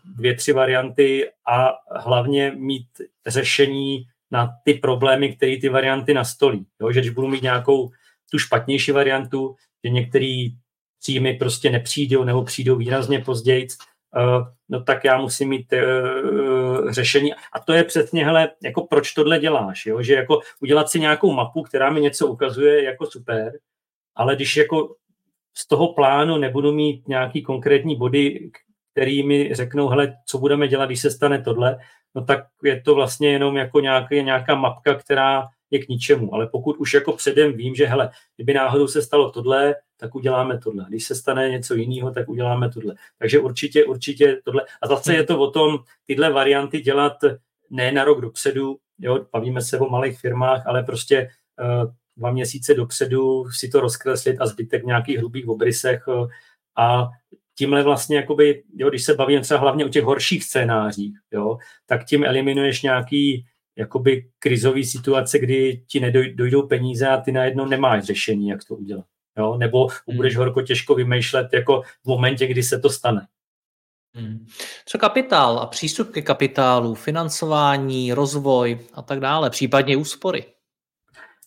dvě, 0.05 0.35
tři 0.35 0.53
varianty 0.53 1.31
a 1.47 1.73
hlavně 1.91 2.53
mít 2.57 2.87
řešení 3.27 4.05
na 4.31 4.51
ty 4.65 4.75
problémy, 4.75 5.37
které 5.37 5.57
ty 5.61 5.69
varianty 5.69 6.15
nastolí. 6.15 6.67
Jo? 6.81 6.93
Že 6.93 7.01
když 7.01 7.11
budu 7.11 7.29
mít 7.29 7.43
nějakou 7.43 7.91
tu 8.31 8.39
špatnější 8.39 8.93
variantu, 8.93 9.57
že 9.85 9.91
některé 9.91 10.49
příjmy 11.01 11.35
prostě 11.35 11.71
nepřijdou 11.71 12.25
nebo 12.25 12.45
přijdou 12.45 12.77
výrazně 12.77 13.19
později, 13.19 13.67
uh, 14.17 14.47
no 14.69 14.83
tak 14.83 15.05
já 15.05 15.19
musím 15.19 15.49
mít 15.49 15.73
uh, 15.73 16.91
řešení. 16.91 17.35
A 17.35 17.61
to 17.61 17.73
je 17.73 17.85
přesně, 17.85 18.25
hele, 18.25 18.51
jako 18.63 18.87
proč 18.87 19.13
tohle 19.13 19.39
děláš, 19.39 19.87
jo? 19.87 20.03
že 20.03 20.15
jako 20.15 20.41
udělat 20.61 20.89
si 20.89 21.01
nějakou 21.01 21.33
mapu, 21.33 21.63
která 21.63 21.91
mi 21.91 22.01
něco 22.01 22.27
ukazuje 22.27 22.85
jako 22.85 23.07
super, 23.07 23.53
ale 24.15 24.37
když 24.37 24.57
jako 24.57 24.95
z 25.57 25.69
toho 25.69 25.93
plánu 25.93 26.39
nebudu 26.39 26.73
mít 26.73 27.09
nějaký 27.09 27.43
konkrétní 27.43 27.97
body, 27.97 28.51
který 28.95 29.27
mi 29.27 29.55
řeknou, 29.55 29.89
hele, 29.89 30.17
co 30.27 30.39
budeme 30.39 30.69
dělat, 30.69 30.87
když 30.87 31.01
se 31.01 31.11
stane 31.11 31.43
tohle, 31.43 31.79
no 32.15 32.25
tak 32.25 32.47
je 32.63 32.81
to 32.81 32.95
vlastně 32.95 33.29
jenom 33.29 33.57
jako 33.57 33.81
nějaký, 33.81 34.23
nějaká 34.23 34.55
mapka, 34.55 34.95
která 34.95 35.47
je 35.71 35.79
k 35.79 35.89
ničemu. 35.89 36.35
Ale 36.35 36.47
pokud 36.47 36.77
už 36.77 36.95
jako 36.95 37.13
předem 37.13 37.53
vím, 37.53 37.75
že 37.75 37.87
hele, 37.87 38.11
kdyby 38.37 38.55
náhodou 38.55 38.87
se 38.87 39.03
stalo 39.03 39.31
tohle, 39.31 39.75
tak 39.97 40.15
uděláme 40.15 40.59
tohle. 40.59 40.87
Když 40.89 41.05
se 41.05 41.15
stane 41.15 41.51
něco 41.51 41.75
jiného, 41.75 42.11
tak 42.11 42.29
uděláme 42.29 42.71
tohle. 42.71 42.95
Takže 43.19 43.39
určitě, 43.39 43.85
určitě 43.85 44.41
tohle. 44.45 44.63
A 44.83 44.87
zase 44.87 45.15
je 45.15 45.25
to 45.25 45.39
o 45.39 45.51
tom, 45.51 45.79
tyhle 46.07 46.33
varianty 46.33 46.81
dělat 46.81 47.17
ne 47.71 47.93
na 47.93 48.05
rok 48.05 48.21
dopředu, 48.21 48.77
jo, 48.99 49.27
bavíme 49.33 49.63
se 49.63 49.79
o 49.79 49.89
malých 49.89 50.19
firmách, 50.19 50.67
ale 50.67 50.83
prostě 50.83 51.29
uh, 51.61 51.93
dva 52.17 52.31
měsíce 52.31 52.75
dopředu 52.75 53.51
si 53.51 53.69
to 53.69 53.81
rozkreslit 53.81 54.41
a 54.41 54.47
zbytek 54.47 54.83
v 54.83 54.87
nějakých 54.87 55.19
hrubých 55.19 55.49
obrysech 55.49 56.09
uh, 56.09 56.29
a 56.77 57.09
tímhle 57.59 57.83
vlastně, 57.83 58.17
jakoby, 58.17 58.63
jo, 58.77 58.89
když 58.89 59.05
se 59.05 59.15
bavíme 59.15 59.41
třeba 59.41 59.61
hlavně 59.61 59.85
o 59.85 59.89
těch 59.89 60.05
horších 60.05 60.45
scénářích, 60.45 61.19
jo, 61.33 61.57
tak 61.87 62.05
tím 62.05 62.25
eliminuješ 62.25 62.83
nějaký 62.83 63.45
jakoby 63.77 64.29
krizový 64.39 64.85
situace, 64.85 65.39
kdy 65.39 65.83
ti 65.87 66.01
nedojdou 66.01 66.63
peníze 66.63 67.09
a 67.09 67.21
ty 67.21 67.33
najednou 67.33 67.67
nemáš 67.67 68.05
řešení, 68.05 68.49
jak 68.49 68.65
to 68.65 68.75
udělat. 68.75 69.05
Jo? 69.39 69.57
Nebo 69.57 69.89
hmm. 70.09 70.17
budeš 70.17 70.37
horko 70.37 70.63
těžko 70.63 70.95
vymýšlet 70.95 71.49
jako 71.53 71.83
v 71.83 72.07
momentě, 72.07 72.47
kdy 72.47 72.63
se 72.63 72.79
to 72.79 72.91
stane. 72.91 73.27
Hmm. 74.15 74.47
Co 74.87 74.99
kapitál 74.99 75.59
a 75.59 75.67
přístup 75.67 76.11
ke 76.11 76.23
kapitálu, 76.23 76.95
financování, 76.95 78.13
rozvoj 78.13 78.79
a 78.93 79.03
tak 79.03 79.21
dále, 79.21 79.51
případně 79.51 79.97
úspory? 79.97 80.45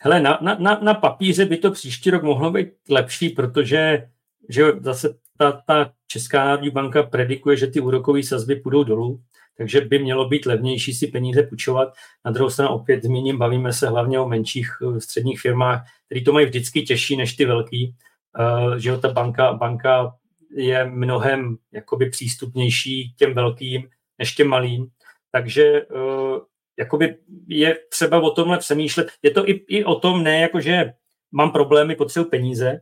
Hele, 0.02 0.20
na, 0.20 0.40
na, 0.42 0.56
na, 0.60 0.80
na 0.80 0.94
papíře 0.94 1.46
by 1.46 1.58
to 1.58 1.72
příští 1.72 2.10
rok 2.10 2.24
mohlo 2.24 2.52
být 2.52 2.68
lepší, 2.90 3.30
protože 3.30 4.10
že 4.50 4.64
zase 4.80 5.20
ta, 5.38 5.52
ta 5.52 5.92
Česká 6.08 6.46
národní 6.46 6.70
banka 6.70 7.04
predikuje, 7.04 7.58
že 7.58 7.68
ty 7.68 7.80
úrokové 7.80 8.24
sazby 8.24 8.56
půjdou 8.56 8.84
dolů, 8.84 9.22
takže 9.58 9.82
by 9.82 10.00
mělo 10.00 10.28
být 10.28 10.46
levnější 10.46 10.94
si 10.94 11.08
peníze 11.08 11.44
půjčovat. 11.44 11.94
Na 12.26 12.32
druhou 12.32 12.50
stranu 12.50 12.72
opět 12.72 13.04
zmíním, 13.04 13.38
bavíme 13.38 13.74
se 13.74 13.90
hlavně 13.90 14.20
o 14.20 14.28
menších 14.28 14.70
eh, 14.82 15.02
středních 15.02 15.42
firmách, 15.42 15.86
které 16.06 16.22
to 16.22 16.34
mají 16.34 16.46
vždycky 16.46 16.82
těžší 16.82 17.18
než 17.18 17.36
ty 17.36 17.46
velký, 17.46 17.96
uh, 18.40 18.76
že 18.76 18.98
ta 18.98 19.14
banka, 19.14 19.54
banka 19.54 20.16
je 20.56 20.86
mnohem 20.86 21.58
jakoby 21.72 22.10
přístupnější 22.10 23.14
těm 23.18 23.34
velkým 23.34 23.90
než 24.20 24.36
těm 24.36 24.48
malým. 24.48 24.88
Takže 25.32 25.86
uh, 25.86 26.38
jakoby 26.80 27.18
je 27.48 27.78
třeba 27.90 28.22
o 28.22 28.32
tomhle 28.32 28.58
přemýšlet. 28.58 29.08
Je 29.22 29.32
to 29.32 29.50
i, 29.50 29.52
i 29.52 29.84
o 29.84 29.96
tom, 29.96 30.24
ne 30.24 30.40
jako, 30.40 30.62
že 30.62 30.94
mám 31.32 31.52
problémy, 31.52 31.96
potřebuji 31.96 32.30
peníze, 32.30 32.82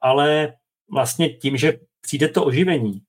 ale 0.00 0.54
vlastně 0.92 1.34
tím, 1.34 1.56
že 1.56 1.78
přijde 2.00 2.28
to 2.28 2.44
oživení, 2.44 3.02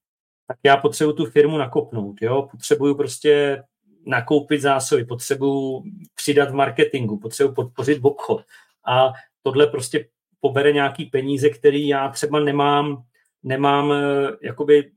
tak 0.47 0.57
já 0.63 0.77
potřebuji 0.77 1.13
tu 1.13 1.25
firmu 1.25 1.57
nakopnout, 1.57 2.21
jo? 2.21 2.47
potřebuju 2.51 2.95
prostě 2.95 3.63
nakoupit 4.05 4.61
zásoby, 4.61 5.05
potřebuju 5.05 5.83
přidat 6.15 6.49
v 6.49 6.53
marketingu, 6.53 7.17
potřebuji 7.17 7.53
podpořit 7.53 7.99
obchod 8.01 8.43
a 8.87 9.11
tohle 9.41 9.67
prostě 9.67 10.07
pobere 10.39 10.71
nějaký 10.71 11.05
peníze, 11.05 11.49
který 11.49 11.87
já 11.87 12.09
třeba 12.09 12.39
nemám, 12.39 13.03
nemám 13.43 13.89
uh, 13.89 13.95
jakoby 14.41 14.91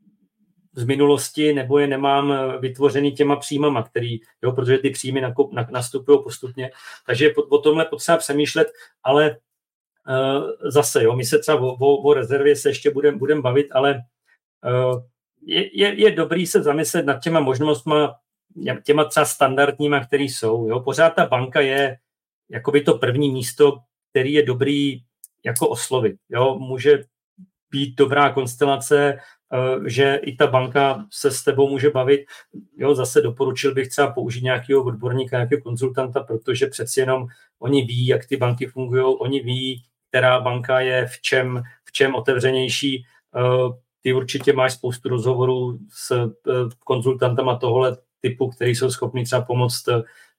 z 0.76 0.84
minulosti, 0.84 1.52
nebo 1.52 1.78
je 1.78 1.86
nemám 1.86 2.34
vytvořený 2.60 3.12
těma 3.12 3.36
příjmama, 3.36 3.82
který, 3.82 4.20
jo, 4.42 4.52
protože 4.52 4.78
ty 4.78 4.90
příjmy 4.90 5.22
nastupují 5.70 6.18
postupně. 6.22 6.70
Takže 7.06 7.34
o, 7.34 7.58
tomhle 7.58 7.84
potřeba 7.84 8.18
přemýšlet, 8.18 8.68
ale 9.02 9.36
zase, 10.62 11.04
jo, 11.04 11.16
my 11.16 11.24
se 11.24 11.38
třeba 11.38 11.60
o, 11.60 11.66
o, 11.66 11.96
o 11.96 12.14
rezervě 12.14 12.56
se 12.56 12.68
ještě 12.68 12.90
budeme 12.90 13.18
budem 13.18 13.42
bavit, 13.42 13.66
ale 13.72 14.02
uh, 14.64 15.02
je, 15.46 15.80
je, 15.80 16.00
je 16.00 16.10
dobrý 16.10 16.46
se 16.46 16.62
zamyslet 16.62 17.06
nad 17.06 17.22
těma 17.22 17.40
možnostmi, 17.40 17.94
těma 18.84 19.04
třeba 19.04 19.26
standardníma, 19.26 20.06
které 20.06 20.24
jsou. 20.24 20.68
Jo. 20.68 20.80
Pořád 20.80 21.10
ta 21.10 21.26
banka 21.26 21.60
je 21.60 21.98
jakoby 22.50 22.80
to 22.80 22.98
první 22.98 23.30
místo, 23.30 23.78
který 24.10 24.32
je 24.32 24.42
dobrý 24.42 25.02
jako 25.44 25.68
oslovit. 25.68 26.16
Jo. 26.28 26.58
Může 26.58 27.04
být 27.70 27.96
dobrá 27.96 28.32
konstelace, 28.32 29.18
eh, 29.52 29.90
že 29.90 30.20
i 30.22 30.36
ta 30.36 30.46
banka 30.46 31.06
se 31.10 31.30
s 31.30 31.44
tebou 31.44 31.68
může 31.68 31.90
bavit. 31.90 32.26
Jo, 32.76 32.94
zase 32.94 33.20
doporučil 33.20 33.74
bych 33.74 33.88
třeba 33.88 34.12
použít 34.12 34.42
nějakého 34.42 34.84
odborníka, 34.84 35.36
nějakého 35.36 35.62
konzultanta, 35.62 36.20
protože 36.20 36.66
přeci 36.66 37.00
jenom 37.00 37.26
oni 37.58 37.84
ví, 37.84 38.06
jak 38.06 38.26
ty 38.26 38.36
banky 38.36 38.66
fungují, 38.66 39.16
oni 39.18 39.40
ví, 39.40 39.82
která 40.08 40.40
banka 40.40 40.80
je 40.80 41.06
v 41.06 41.20
čem, 41.20 41.62
v 41.84 41.92
čem 41.92 42.14
otevřenější. 42.14 43.04
Eh, 43.36 43.40
ty 44.02 44.12
určitě 44.12 44.52
máš 44.52 44.72
spoustu 44.72 45.08
rozhovorů 45.08 45.78
s 45.90 46.10
eh, 46.10 46.52
konzultantama 46.84 47.56
tohle 47.56 47.96
typu, 48.20 48.48
který 48.48 48.74
jsou 48.74 48.90
schopni 48.90 49.24
třeba 49.24 49.42
pomoct 49.42 49.88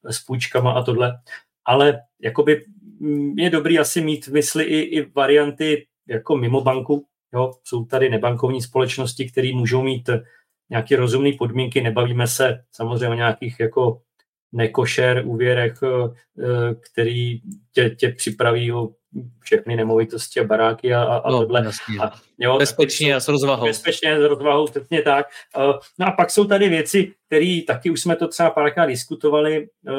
s 0.03 0.19
půjčkama 0.19 0.71
a 0.71 0.83
tohle. 0.83 1.19
Ale 1.65 1.99
jakoby 2.21 2.65
mm, 2.99 3.39
je 3.39 3.49
dobrý 3.49 3.79
asi 3.79 4.01
mít 4.01 4.27
v 4.27 4.33
mysli 4.33 4.63
i, 4.63 4.79
i 4.79 5.11
varianty 5.11 5.87
jako 6.07 6.37
mimo 6.37 6.61
banku, 6.61 7.05
Jo, 7.33 7.53
jsou 7.63 7.85
tady 7.85 8.09
nebankovní 8.09 8.61
společnosti, 8.61 9.31
které 9.31 9.51
můžou 9.53 9.83
mít 9.83 10.09
nějaké 10.69 10.95
rozumné 10.95 11.31
podmínky. 11.37 11.81
Nebavíme 11.81 12.27
se 12.27 12.63
samozřejmě 12.71 13.09
o 13.09 13.13
nějakých 13.13 13.59
jako 13.59 14.01
nekošer 14.51 15.23
úvěrech, 15.25 15.73
eh, 15.83 16.75
který 16.91 17.41
tě, 17.71 17.89
tě 17.89 18.09
připraví 18.09 18.71
o 18.71 18.89
všechny 19.39 19.75
nemovitosti 19.75 20.39
a 20.39 20.43
baráky 20.43 20.93
a, 20.93 21.03
a 21.03 21.31
no, 21.31 21.39
tohle. 21.39 21.71
A, 22.01 22.11
jo, 22.39 22.57
bezpečně 22.57 23.15
a 23.15 23.19
s 23.19 23.27
rozvahou. 23.27 23.65
Bezpečně 23.65 24.19
s 24.19 24.23
rozvahou, 24.23 24.67
přesně 24.67 25.01
tak. 25.01 25.25
Eh, 25.57 25.73
no 25.99 26.07
a 26.07 26.11
pak 26.11 26.31
jsou 26.31 26.45
tady 26.45 26.69
věci, 26.69 27.13
které 27.27 27.59
taky 27.67 27.89
už 27.89 28.01
jsme 28.01 28.15
to 28.15 28.27
třeba 28.27 28.49
párkrát 28.49 28.85
diskutovali, 28.85 29.69
eh, 29.87 29.91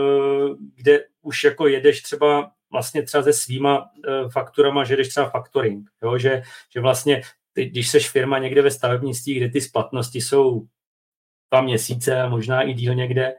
kde 0.77 1.05
už 1.23 1.45
jako 1.45 1.69
jedeš 1.69 2.03
třeba 2.03 2.51
vlastně 2.71 3.03
třeba 3.03 3.23
se 3.23 3.33
svýma 3.33 3.81
uh, 3.81 4.31
fakturama, 4.31 4.85
že 4.85 4.97
jdeš 4.97 5.09
třeba 5.09 5.31
faktoring, 5.31 5.91
jo? 6.03 6.19
Že, 6.19 6.43
že 6.73 6.81
vlastně 6.81 7.23
ty, 7.53 7.65
když 7.65 7.89
seš 7.89 8.11
firma 8.11 8.39
někde 8.39 8.63
ve 8.63 8.71
stavebnictví, 8.71 9.35
kde 9.35 9.49
ty 9.49 9.61
splatnosti 9.61 10.21
jsou 10.21 10.67
dva 11.53 11.63
měsíce 11.63 12.21
a 12.21 12.29
možná 12.29 12.63
i 12.63 12.75
díl 12.75 12.95
někde, 12.95 13.35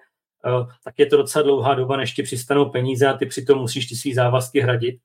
uh, 0.46 0.72
tak 0.84 1.00
je 1.00 1.06
to 1.06 1.18
docela 1.18 1.44
dlouhá 1.44 1.76
doba, 1.76 1.98
než 1.98 2.13
ti 2.13 2.24
přistanou 2.24 2.70
peníze 2.70 3.08
a 3.08 3.18
ty 3.18 3.26
přitom 3.26 3.60
musíš 3.60 3.86
ty 3.86 3.96
svý 3.96 4.13
závazky 4.13 4.60
hradit. 4.60 5.00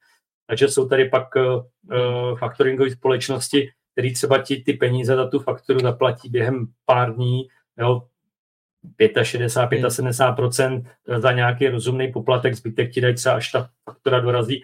Takže 0.47 0.69
jsou 0.69 0.89
tady 0.89 1.09
pak 1.09 1.29
uh, 1.37 2.39
faktoringové 2.39 2.91
společnosti, 2.91 3.71
které 3.93 4.13
třeba 4.13 4.43
ti 4.43 4.63
ty 4.63 4.73
peníze 4.73 5.17
za 5.17 5.29
tu 5.29 5.39
fakturu 5.39 5.81
zaplatí 5.81 6.29
během 6.29 6.67
pár 6.87 7.15
dní, 7.15 7.49
jo, 7.79 8.03
65, 9.23 9.91
75 9.91 10.61
hmm. 10.61 11.21
za 11.21 11.33
nějaký 11.33 11.69
rozumný 11.69 12.13
poplatek, 12.13 12.55
zbytek 12.55 12.93
ti 12.93 13.01
dají 13.01 13.15
třeba 13.15 13.35
až 13.35 13.51
ta 13.51 13.69
faktura 13.85 14.21
dorazí. 14.21 14.63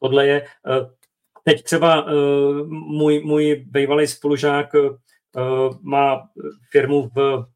Tohle 0.00 0.26
je, 0.26 0.42
eh, 0.42 0.90
teď 1.44 1.62
třeba 1.62 2.06
eh, 2.08 2.12
můj, 2.68 3.20
můj 3.24 3.64
bývalý 3.68 4.06
spolužák 4.06 4.74
eh, 4.74 4.80
má 5.82 6.28
firmu 6.70 7.10
v, 7.14 7.46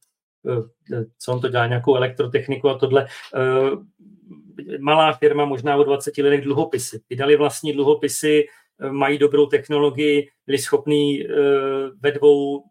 co 1.19 1.33
on 1.33 1.41
to 1.41 1.49
dělá, 1.49 1.67
nějakou 1.67 1.97
elektrotechniku 1.97 2.69
a 2.69 2.79
tohle, 2.79 3.07
malá 4.81 5.13
firma, 5.13 5.45
možná 5.45 5.77
o 5.77 5.85
20 5.85 6.19
letech 6.19 6.45
dluhopisy. 6.45 7.01
Vydali 7.11 7.37
vlastní 7.37 7.73
dluhopisy, 7.73 8.47
mají 8.91 9.19
dobrou 9.19 9.47
technologii, 9.47 10.29
byli 10.47 10.59
schopní 10.59 11.25
ve 12.01 12.13
dvou 12.13 12.65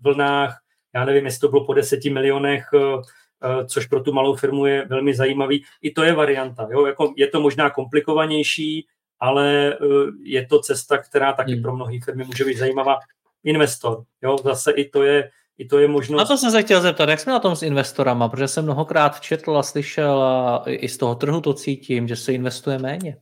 vlnách 0.00 0.62
já 0.94 1.04
nevím, 1.04 1.24
jestli 1.24 1.40
to 1.40 1.48
bylo 1.48 1.64
po 1.64 1.74
deseti 1.74 2.10
milionech, 2.10 2.68
eh, 2.74 3.02
eh, 3.42 3.66
což 3.66 3.86
pro 3.86 4.02
tu 4.02 4.12
malou 4.12 4.36
firmu 4.36 4.66
je 4.66 4.86
velmi 4.86 5.14
zajímavý. 5.14 5.64
I 5.82 5.90
to 5.90 6.02
je 6.02 6.14
varianta. 6.14 6.68
Jo? 6.70 6.86
Jako 6.86 7.14
je 7.16 7.26
to 7.26 7.40
možná 7.40 7.70
komplikovanější, 7.70 8.86
ale 9.20 9.74
eh, 9.74 9.76
je 10.22 10.46
to 10.46 10.60
cesta, 10.60 10.98
která 10.98 11.32
taky 11.32 11.52
hmm. 11.52 11.62
pro 11.62 11.76
mnohé 11.76 12.00
firmy 12.04 12.24
může 12.24 12.44
být 12.44 12.58
zajímavá. 12.58 12.98
Investor, 13.44 14.04
jo? 14.22 14.38
zase 14.44 14.72
i 14.72 14.88
to 14.88 15.02
je 15.02 15.30
i 15.62 15.68
to 15.68 15.78
je 15.78 15.88
možnost. 15.88 16.18
Na 16.18 16.24
to 16.24 16.36
jsem 16.36 16.50
se 16.50 16.62
chtěl 16.62 16.80
zeptat, 16.80 17.08
jak 17.08 17.20
jsme 17.20 17.32
na 17.32 17.38
tom 17.40 17.56
s 17.56 17.62
investorama, 17.62 18.28
protože 18.28 18.48
jsem 18.48 18.64
mnohokrát 18.64 19.20
četl 19.20 19.56
a 19.58 19.62
slyšel 19.62 20.22
a 20.22 20.64
i 20.66 20.88
z 20.88 20.96
toho 20.96 21.14
trhu 21.14 21.40
to 21.40 21.54
cítím, 21.54 22.08
že 22.08 22.16
se 22.16 22.32
investuje 22.32 22.78
méně. 22.78 23.16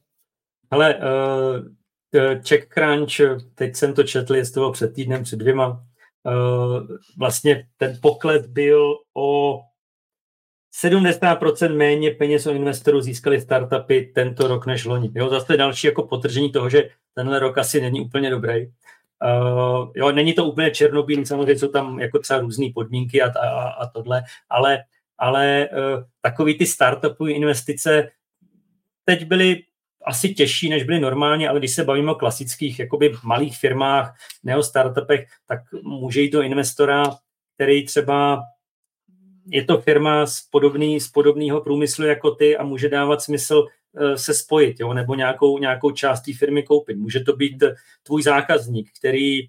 Ale 0.71 0.95
uh, 0.95 2.43
Czech 2.43 2.67
Crunch, 2.67 3.43
teď 3.55 3.77
jsem 3.77 3.95
to 3.95 4.03
četl, 4.03 4.35
jestli 4.35 4.55
to 4.55 4.61
bylo 4.61 4.73
před 4.73 4.95
týdnem, 4.95 5.23
před 5.23 5.39
dvěma, 5.39 5.85
Eh, 6.27 6.97
vlastně 7.19 7.69
ten 7.77 7.99
pokles 8.03 8.47
byl 8.47 8.95
o 9.17 9.61
70% 10.85 11.77
méně 11.77 12.11
peněz 12.11 12.47
od 12.47 12.53
investorů 12.53 13.01
získali 13.01 13.41
startupy 13.41 14.13
tento 14.15 14.49
rok 14.49 14.67
než 14.67 14.85
loni. 14.85 15.11
Jo, 15.15 15.29
zase 15.29 15.57
další 15.57 15.87
jako 15.87 16.03
potržení 16.03 16.53
toho, 16.53 16.71
že 16.71 16.91
tenhle 17.15 17.39
rok 17.39 17.59
asi 17.59 17.81
není 17.81 18.01
úplně 18.01 18.31
dobrý. 18.31 18.73
Uh, 19.25 19.91
jo, 19.97 20.13
není 20.13 20.33
to 20.33 20.45
úplně 20.45 20.71
černobílý, 20.71 21.27
samozřejmě 21.27 21.59
jsou 21.59 21.69
tam 21.69 22.01
jako 22.01 22.19
třeba 22.19 22.41
různé 22.41 22.67
podmínky 22.75 23.23
a, 23.23 23.41
a, 23.41 23.69
a 23.69 23.87
tohle, 23.87 24.23
ale, 24.51 24.85
ale 25.19 25.69
uh, 25.73 26.03
takový 26.21 26.59
ty 26.59 26.67
startupy 26.67 27.33
investice 27.33 28.11
teď 29.05 29.25
byly 29.25 29.63
asi 30.05 30.35
těžší, 30.35 30.69
než 30.69 30.83
byly 30.85 31.01
normálně, 31.01 31.49
ale 31.49 31.59
když 31.59 31.75
se 31.75 31.85
bavíme 31.85 32.13
o 32.13 32.15
klasických 32.15 32.79
jakoby 32.79 33.13
malých 33.25 33.59
firmách, 33.59 34.17
neo 34.45 34.63
startupech, 34.63 35.27
tak 35.47 35.61
může 35.83 36.21
jít 36.21 36.31
do 36.31 36.43
investora, 36.43 37.05
který 37.55 37.87
třeba 37.87 38.43
je 39.47 39.65
to 39.65 39.81
firma 39.81 40.27
z, 40.27 40.41
podobný, 40.51 41.01
z 41.01 41.09
podobného 41.09 41.61
průmyslu 41.61 42.07
jako 42.07 42.31
ty 42.31 42.57
a 42.57 42.65
může 42.65 42.89
dávat 42.89 43.23
smysl 43.23 43.67
se 44.15 44.35
spojit, 44.35 44.81
jo, 44.81 44.95
nebo 44.95 45.15
nějakou, 45.15 45.59
nějakou 45.59 45.91
část 45.91 46.23
té 46.23 46.33
firmy 46.39 46.63
koupit. 46.63 46.97
Může 46.97 47.21
to 47.21 47.37
být 47.37 47.63
tvůj 48.03 48.23
zákazník, 48.23 48.91
který 48.99 49.49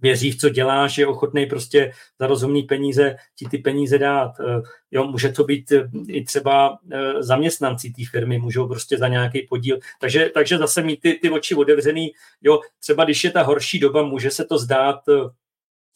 věří 0.00 0.30
v 0.30 0.36
co 0.36 0.48
děláš, 0.48 0.98
je 0.98 1.06
ochotný 1.06 1.46
prostě 1.46 1.92
za 2.20 2.26
rozumný 2.26 2.62
peníze 2.62 3.16
ti 3.36 3.48
ty 3.48 3.58
peníze 3.58 3.98
dát. 3.98 4.32
Eh, 4.40 4.62
jo, 4.90 5.06
může 5.06 5.28
to 5.28 5.44
být 5.44 5.72
eh, 5.72 5.88
i 6.08 6.24
třeba 6.24 6.78
eh, 6.92 7.22
zaměstnanci 7.22 7.90
té 7.90 8.02
firmy, 8.10 8.38
můžou 8.38 8.68
prostě 8.68 8.98
za 8.98 9.08
nějaký 9.08 9.46
podíl. 9.48 9.78
Takže, 10.00 10.30
takže 10.34 10.58
zase 10.58 10.82
mít 10.82 11.00
ty, 11.00 11.12
ty 11.12 11.30
oči 11.30 11.54
otevřený, 11.54 12.12
jo, 12.42 12.60
třeba 12.80 13.04
když 13.04 13.24
je 13.24 13.30
ta 13.30 13.42
horší 13.42 13.78
doba, 13.78 14.02
může 14.02 14.30
se 14.30 14.44
to 14.44 14.58
zdát 14.58 15.00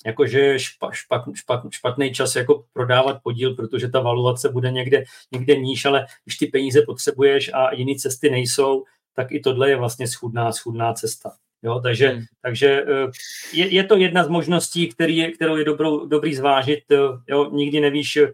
jakože 0.06 0.58
špa, 0.58 0.90
špat, 0.92 1.22
špat, 1.34 1.60
špatný 1.70 2.12
čas 2.12 2.36
jako 2.36 2.64
prodávat 2.72 3.22
podíl, 3.22 3.54
protože 3.54 3.88
ta 3.88 4.00
valuace 4.00 4.48
bude 4.48 4.70
někde, 4.70 5.04
někde 5.32 5.56
níž, 5.56 5.84
ale 5.84 6.06
když 6.24 6.36
ty 6.36 6.46
peníze 6.46 6.82
potřebuješ 6.82 7.50
a 7.54 7.74
jiné 7.74 7.94
cesty 7.98 8.30
nejsou, 8.30 8.84
tak 9.14 9.32
i 9.32 9.40
tohle 9.40 9.70
je 9.70 9.76
vlastně 9.76 10.08
schudná, 10.08 10.52
schudná 10.52 10.92
cesta. 10.92 11.30
Jo, 11.62 11.80
takže 11.80 12.08
hmm. 12.08 12.22
takže 12.42 12.84
eh, 12.88 13.10
je, 13.52 13.74
je 13.74 13.84
to 13.84 13.96
jedna 13.96 14.24
z 14.24 14.28
možností, 14.28 14.88
který 14.88 15.16
je, 15.16 15.30
kterou 15.32 15.56
je 15.56 15.64
dobrou, 15.64 16.06
dobrý 16.06 16.34
zvážit. 16.34 16.80
Eh, 16.90 16.96
jo, 17.28 17.50
nikdy 17.50 17.80
nevíš, 17.80 18.16
eh, 18.16 18.32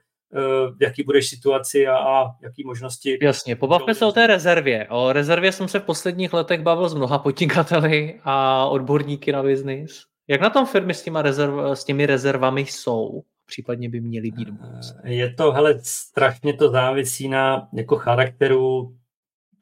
v 0.76 0.82
jaký 0.82 1.02
budeš 1.02 1.28
situaci 1.28 1.86
a, 1.86 1.96
a 1.96 2.24
jaký 2.42 2.64
možnosti. 2.64 3.18
Jasně, 3.22 3.56
pobavme 3.56 3.94
se 3.94 4.06
o 4.06 4.12
té 4.12 4.26
rezervě. 4.26 4.86
O 4.90 5.12
rezervě 5.12 5.52
jsem 5.52 5.68
se 5.68 5.80
v 5.80 5.84
posledních 5.84 6.32
letech 6.32 6.62
bavil 6.62 6.88
s 6.88 6.94
mnoha 6.94 7.18
podnikateli 7.18 8.20
a 8.24 8.66
odborníky 8.66 9.32
na 9.32 9.42
biznis. 9.42 10.02
Jak 10.28 10.40
na 10.40 10.50
tom 10.50 10.66
firmy 10.66 10.94
s, 10.94 11.02
těma 11.02 11.22
rezerv, 11.22 11.54
s 11.74 11.84
těmi 11.84 12.06
rezervami 12.06 12.60
jsou? 12.60 13.22
Případně 13.46 13.88
by 13.88 14.00
měly 14.00 14.30
být 14.30 14.48
moc. 14.50 14.94
Je 15.04 15.34
to, 15.34 15.52
hele, 15.52 15.78
strašně 15.82 16.52
to 16.54 16.70
závisí 16.70 17.28
na 17.28 17.68
jako 17.72 17.96
charakteru 17.96 18.96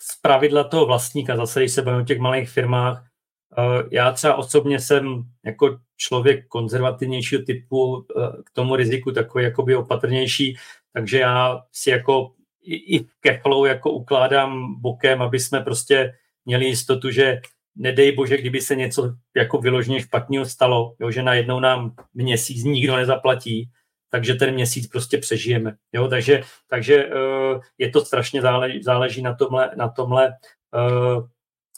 z 0.01 0.21
pravidla 0.21 0.65
toho 0.65 0.87
vlastníka. 0.87 1.37
Zase, 1.37 1.61
když 1.61 1.73
se 1.73 1.83
bavíme 1.83 2.03
o 2.03 2.07
těch 2.07 2.19
malých 2.19 2.51
firmách, 2.51 3.13
Eh, 3.59 3.83
já 3.91 4.13
třeba 4.13 4.35
osobně 4.35 4.81
jsem 4.81 5.23
jako 5.45 5.79
člověk 5.97 6.47
konzervativnějšího 6.49 7.43
typu 7.43 8.07
eh, 8.17 8.43
k 8.45 8.51
tomu 8.53 8.77
riziku 8.77 9.13
takový 9.13 9.45
jakoby 9.45 9.77
opatrnější, 9.77 10.57
takže 10.93 11.19
já 11.19 11.63
si 11.73 11.91
jako 11.91 12.33
i, 12.63 12.97
i 12.97 13.07
flow 13.43 13.67
jako 13.67 13.91
ukládám 13.91 14.81
bokem, 14.81 15.23
aby 15.23 15.41
jsme 15.41 15.61
prostě 15.61 16.15
měli 16.45 16.65
jistotu, 16.65 17.11
že 17.11 17.41
nedej 17.77 18.13
bože, 18.13 18.37
kdyby 18.37 18.61
se 18.61 18.77
něco 18.77 19.15
jako 19.37 19.59
vyloženě 19.59 20.01
špatného 20.01 20.45
stalo, 20.45 20.95
jo, 21.01 21.11
že 21.11 21.23
najednou 21.23 21.61
nám 21.61 21.95
měsíc 22.15 22.65
nikdo 22.65 22.97
nezaplatí, 22.97 23.71
takže 24.11 24.35
ten 24.35 24.55
měsíc 24.55 24.87
prostě 24.87 25.19
přežijeme. 25.19 25.77
Jo, 25.93 26.09
takže 26.09 26.43
takže 26.69 27.07
uh, 27.07 27.61
je 27.79 27.91
to 27.91 28.05
strašně 28.05 28.43
záleží, 28.43 28.83
záleží 28.83 29.23
na 29.23 29.35
tomhle, 29.35 29.71
na 29.77 29.89
tomhle 29.89 30.33
uh, 30.75 31.27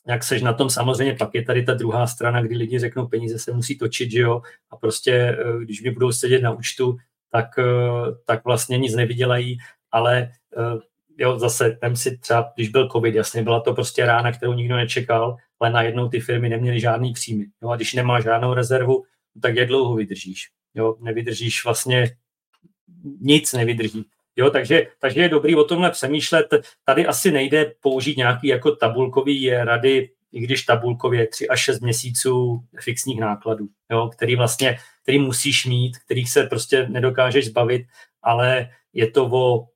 jak 0.07 0.25
seš 0.25 0.43
na 0.43 0.53
tom, 0.53 0.71
samozřejmě 0.71 1.15
pak 1.15 1.35
je 1.35 1.45
tady 1.45 1.63
ta 1.63 1.75
druhá 1.75 2.07
strana, 2.07 2.43
kdy 2.43 2.57
lidi 2.57 2.79
řeknou, 2.79 3.07
peníze 3.07 3.39
se 3.39 3.53
musí 3.53 3.79
točit, 3.79 4.11
že 4.11 4.21
jo, 4.21 4.43
a 4.71 4.77
prostě, 4.77 5.13
eh, 5.13 5.65
když 5.65 5.83
mi 5.83 5.91
budou 5.91 6.13
sedět 6.13 6.43
na 6.43 6.51
účtu, 6.51 6.97
tak, 7.31 7.59
eh, 7.59 7.65
tak 8.27 8.45
vlastně 8.45 8.79
nic 8.79 8.95
nevydělají, 8.95 9.59
ale 9.91 10.23
eh, 10.59 10.79
jo, 11.19 11.39
zase, 11.39 11.79
vem 11.83 11.97
si 11.97 12.19
třeba, 12.19 12.53
když 12.57 12.69
byl 12.69 12.89
covid, 12.89 13.15
jasně, 13.15 13.43
byla 13.43 13.61
to 13.61 13.75
prostě 13.75 14.07
rána, 14.07 14.33
kterou 14.33 14.53
nikdo 14.53 14.77
nečekal, 14.77 15.37
ale 15.61 15.71
najednou 15.71 16.09
ty 16.09 16.21
firmy 16.21 16.49
neměly 16.49 16.81
žádný 16.81 17.13
příjmy. 17.13 17.47
Jo, 17.63 17.69
a 17.69 17.77
když 17.77 17.95
nemáš 17.95 18.25
žádnou 18.25 18.55
rezervu, 18.55 19.05
tak 19.43 19.57
jak 19.57 19.69
dlouho 19.69 19.95
vydržíš? 19.95 20.49
Jo, 20.75 20.97
nevydržíš 21.01 21.65
vlastně, 21.65 22.17
nic 23.21 23.53
nevydrží. 23.53 24.05
Jo, 24.37 24.51
takže, 24.51 24.87
takže 24.99 25.21
je 25.21 25.29
dobrý 25.29 25.55
o 25.57 25.65
tomhle 25.65 25.91
přemýšlet. 25.91 26.47
Tady 26.85 27.07
asi 27.07 27.31
nejde 27.31 27.75
použít 27.81 28.17
nějaký 28.17 28.49
jako 28.49 28.77
tabulkový 28.77 29.51
rady, 29.51 30.11
i 30.33 30.41
když 30.41 30.63
tabulkově 30.63 31.27
3 31.27 31.49
až 31.49 31.61
6 31.61 31.81
měsíců 31.81 32.65
fixních 32.81 33.21
nákladů, 33.21 33.69
jo, 33.91 34.09
který 34.09 34.37
vlastně, 34.37 34.79
který 35.03 35.19
musíš 35.19 35.67
mít, 35.67 35.99
kterých 35.99 36.31
se 36.31 36.47
prostě 36.47 36.89
nedokážeš 36.89 37.47
zbavit, 37.47 37.87
ale 38.23 38.71
je 38.93 39.11
to 39.11 39.27
o 39.33 39.69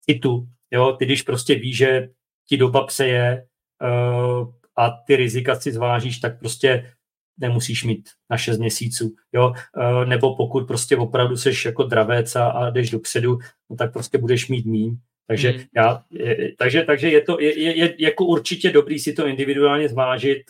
citu, 0.00 0.46
jo, 0.70 0.92
ty 0.92 1.04
když 1.04 1.22
prostě 1.22 1.54
víš, 1.54 1.76
že 1.76 2.08
ti 2.48 2.56
doba 2.56 2.86
přeje 2.86 3.46
uh, 3.82 4.48
a 4.76 4.90
ty 4.90 5.16
rizika 5.16 5.60
si 5.60 5.72
zvážíš, 5.72 6.18
tak 6.18 6.38
prostě 6.38 6.92
nemusíš 7.38 7.84
mít 7.84 8.08
na 8.30 8.36
6 8.36 8.58
měsíců, 8.58 9.14
jo, 9.32 9.52
uh, 9.76 10.04
nebo 10.04 10.36
pokud 10.36 10.66
prostě 10.66 10.96
opravdu 10.96 11.36
seš 11.36 11.64
jako 11.64 11.82
dravec 11.82 12.36
a, 12.36 12.50
a 12.50 12.70
jdeš 12.70 12.90
dopředu, 12.90 13.38
no 13.70 13.76
tak 13.76 13.92
prostě 13.92 14.18
budeš 14.18 14.48
mít 14.48 14.66
míň, 14.66 14.96
takže, 15.30 15.50
hmm. 15.50 15.60
já, 15.76 16.02
je, 16.10 16.52
takže, 16.58 16.82
takže 16.82 17.10
je 17.10 17.20
to 17.20 17.40
je, 17.40 17.62
je, 17.62 17.78
je 17.78 17.94
jako 17.98 18.24
určitě 18.24 18.70
dobrý 18.70 18.98
si 18.98 19.12
to 19.12 19.26
individuálně 19.26 19.88
zvážit, 19.88 20.42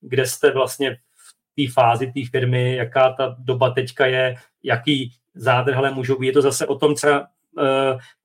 kde 0.00 0.26
jste 0.26 0.50
vlastně 0.50 0.96
v 0.96 1.66
té 1.66 1.72
fázi 1.72 2.06
té 2.06 2.20
firmy, 2.30 2.76
jaká 2.76 3.12
ta 3.12 3.36
doba 3.38 3.70
teďka 3.70 4.06
je, 4.06 4.34
jaký 4.62 5.12
zádrhele 5.34 5.90
můžou 5.90 6.18
být. 6.18 6.26
Je 6.26 6.32
to 6.32 6.42
zase 6.42 6.66
o 6.66 6.78
tom 6.78 6.94
třeba 6.94 7.26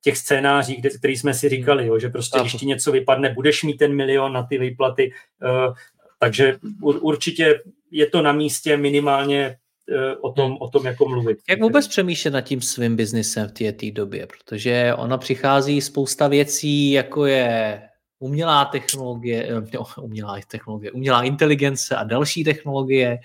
těch 0.01 0.17
scénářích, 0.17 0.79
kde, 0.79 0.89
který 0.89 1.17
jsme 1.17 1.33
si 1.33 1.49
říkali, 1.49 1.87
jo, 1.87 1.99
že 1.99 2.09
prostě 2.09 2.39
když 2.39 2.53
ti 2.53 2.65
něco 2.65 2.91
vypadne, 2.91 3.33
budeš 3.33 3.63
mít 3.63 3.77
ten 3.77 3.95
milion 3.95 4.33
na 4.33 4.43
ty 4.43 4.57
výplaty, 4.57 5.11
uh, 5.43 5.73
takže 6.19 6.57
ur, 6.81 6.99
určitě 7.01 7.61
je 7.91 8.07
to 8.07 8.21
na 8.21 8.31
místě 8.31 8.77
minimálně 8.77 9.57
Eh, 9.89 10.15
o 10.15 10.31
tom, 10.31 10.57
o 10.59 10.69
tom 10.69 10.85
jako 10.85 11.09
mluvit. 11.09 11.37
Jak 11.49 11.61
vůbec 11.61 11.87
přemýšlet 11.87 12.31
nad 12.31 12.41
tím 12.41 12.61
svým 12.61 12.95
biznisem 12.95 13.47
v 13.47 13.51
té 13.51 13.91
době? 13.91 14.27
Protože 14.27 14.93
ona 14.97 15.17
přichází 15.17 15.81
spousta 15.81 16.27
věcí, 16.27 16.91
jako 16.91 17.25
je 17.25 17.81
umělá 18.23 18.65
technologie, 18.65 19.47
eh, 19.73 20.01
umělá 20.01 20.37
technologie, 20.47 20.91
umělá 20.91 21.23
inteligence 21.23 21.95
a 21.95 22.03
další 22.03 22.43
technologie. 22.43 23.19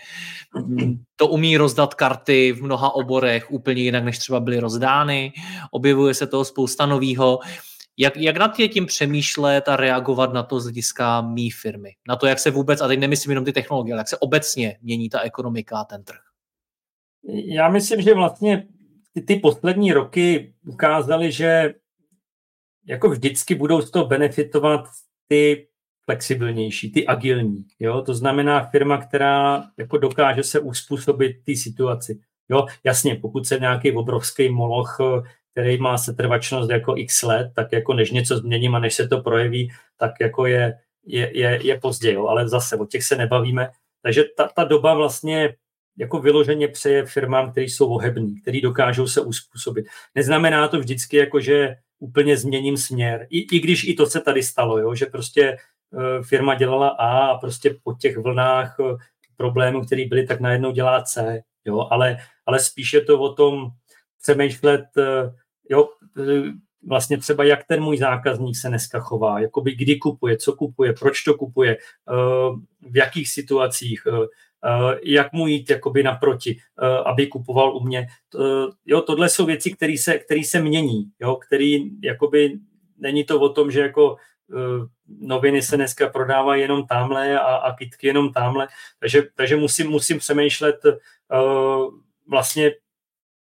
To 1.17 1.27
umí 1.27 1.57
rozdat 1.57 1.95
karty 1.95 2.53
v 2.53 2.63
mnoha 2.63 2.95
oborech 2.95 3.51
úplně 3.51 3.83
jinak, 3.83 4.05
než 4.05 4.19
třeba 4.19 4.41
byly 4.41 4.59
rozdány. 4.59 5.33
Objevuje 5.71 6.15
se 6.15 6.27
toho 6.27 6.45
spousta 6.45 6.87
novýho. 6.87 7.39
Jak, 7.97 8.17
jak 8.17 8.37
nad 8.37 8.57
tím 8.73 8.87
přemýšlet 8.87 9.69
a 9.69 9.77
reagovat 9.77 10.33
na 10.33 10.43
to 10.43 10.61
z 10.61 10.63
hlediska 10.63 11.21
mý 11.21 11.51
firmy? 11.51 11.91
Na 12.09 12.17
to, 12.17 12.27
jak 12.27 12.39
se 12.39 12.51
vůbec, 12.51 12.81
a 12.81 12.89
teď 12.89 12.99
nemyslím 12.99 13.31
jenom 13.31 13.45
ty 13.45 13.53
technologie, 13.53 13.95
ale 13.95 14.01
jak 14.01 14.09
se 14.09 14.19
obecně 14.19 14.79
mění 14.83 15.09
ta 15.09 15.21
ekonomika 15.21 15.79
a 15.79 15.85
ten 15.85 16.05
trh? 16.05 16.21
Já 17.45 17.69
myslím, 17.69 18.01
že 18.03 18.15
vlastně 18.15 18.67
ty, 19.15 19.21
ty 19.21 19.37
poslední 19.37 19.93
roky 19.93 20.55
ukázaly, 20.67 21.33
že 21.33 21.75
jako 22.89 23.09
vždycky 23.09 23.55
budou 23.55 23.81
z 23.83 23.91
toho 23.91 24.07
benefitovat 24.07 24.89
ty 25.29 25.69
flexibilnější, 26.05 26.93
ty 26.93 27.07
agilní. 27.07 27.65
Jo? 27.81 28.03
To 28.03 28.15
znamená 28.15 28.65
firma, 28.65 28.99
která 28.99 29.65
jako 29.79 29.99
dokáže 29.99 30.43
se 30.43 30.61
uspůsobit 30.61 31.37
té 31.45 31.57
situaci. 31.57 32.21
Jo? 32.49 32.67
Jasně, 32.85 33.15
pokud 33.15 33.47
se 33.47 33.59
nějaký 33.59 33.93
obrovský 33.93 34.49
moloch, 34.49 34.99
který 35.53 35.79
má 35.79 35.99
setrvačnost 35.99 36.71
jako 36.71 36.97
x 36.97 37.23
let, 37.23 37.53
tak 37.55 37.73
jako 37.73 37.95
než 37.95 38.11
něco 38.11 38.37
změním 38.37 38.75
a 38.75 38.79
než 38.79 38.95
se 38.95 39.09
to 39.09 39.21
projeví, 39.21 39.71
tak 39.97 40.13
jako 40.21 40.47
je, 40.47 40.79
je, 41.07 41.39
je, 41.39 41.61
je 41.63 41.81
pozdě, 41.81 42.13
jo? 42.13 42.27
ale 42.27 42.49
zase 42.49 42.77
o 42.77 42.87
těch 42.87 43.05
se 43.05 43.17
nebavíme. 43.17 43.71
Takže 44.03 44.25
ta, 44.37 44.49
ta 44.49 44.65
doba 44.65 44.95
vlastně 44.95 45.55
jako 45.99 46.19
vyloženě 46.21 46.69
přeje 46.69 47.07
firmám, 47.07 47.51
které 47.51 47.65
jsou 47.65 47.95
ohební, 47.95 48.41
které 48.41 48.61
dokážou 48.61 49.07
se 49.07 49.21
uspůsobit. 49.21 49.87
Neznamená 50.15 50.69
to 50.69 50.79
vždycky, 50.79 51.17
jako 51.17 51.41
že 51.41 51.77
úplně 51.99 52.37
změním 52.37 52.77
směr. 52.77 53.27
I, 53.31 53.57
i 53.57 53.61
když 53.61 53.85
i 53.85 53.95
to 53.95 54.07
se 54.07 54.21
tady 54.21 54.43
stalo, 54.43 54.79
jo, 54.79 54.95
že 54.95 55.07
prostě 55.07 55.57
uh, 55.91 56.25
firma 56.25 56.55
dělala 56.55 56.89
A 56.89 57.19
a 57.27 57.39
prostě 57.39 57.77
po 57.83 57.95
těch 57.95 58.19
vlnách 58.19 58.79
uh, 58.79 58.99
problémů, 59.37 59.85
které 59.85 60.05
byly, 60.09 60.27
tak 60.27 60.41
najednou 60.41 60.73
dělá 60.73 61.03
C. 61.03 61.43
Jo, 61.65 61.89
ale, 61.91 62.17
ale 62.47 62.59
spíše 62.59 63.01
to 63.01 63.21
o 63.21 63.33
tom 63.33 63.71
přemýšlet, 64.23 64.85
uh, 64.97 65.33
jo, 65.71 65.89
vlastně 66.87 67.19
třeba 67.19 67.45
jak 67.45 67.65
ten 67.67 67.83
můj 67.83 67.99
zákazník 67.99 68.57
se 68.57 68.69
dneska 68.69 69.01
chová, 69.01 69.41
jakoby 69.41 69.75
kdy 69.75 69.97
kupuje, 69.97 70.37
co 70.37 70.53
kupuje, 70.53 70.93
proč 70.93 71.23
to 71.23 71.35
kupuje, 71.35 71.79
v 72.91 72.97
jakých 72.97 73.29
situacích, 73.29 74.07
jak 75.03 75.33
mu 75.33 75.47
jít 75.47 75.71
jakoby 75.71 76.03
naproti, 76.03 76.59
eh, 76.83 76.87
aby 76.87 77.27
kupoval 77.27 77.77
u 77.77 77.81
mě. 77.81 78.07
Jo, 78.87 79.03
tohle 79.03 79.29
jsou 79.29 79.47
věci, 79.47 79.73
které 79.73 79.99
se, 79.99 80.19
který 80.19 80.45
se 80.45 80.61
mění, 80.61 81.11
jo, 81.21 81.37
který 81.37 81.91
jakoby 82.03 82.59
není 82.99 83.25
to 83.25 83.41
o 83.41 83.49
tom, 83.49 83.71
že 83.71 83.81
jako 83.81 84.17
eh, 84.53 84.87
noviny 85.21 85.63
se 85.63 85.77
dneska 85.77 86.09
prodávají 86.09 86.63
jenom 86.63 86.87
tamhle 86.87 87.41
a, 87.41 87.57
a 87.57 87.75
kitky 87.77 88.07
jenom 88.07 88.33
tamhle, 88.33 88.69
takže, 89.01 89.23
takže 89.35 89.57
musím, 89.57 89.91
musím 89.91 90.19
přemýšlet 90.19 90.77
vlastně 92.29 92.73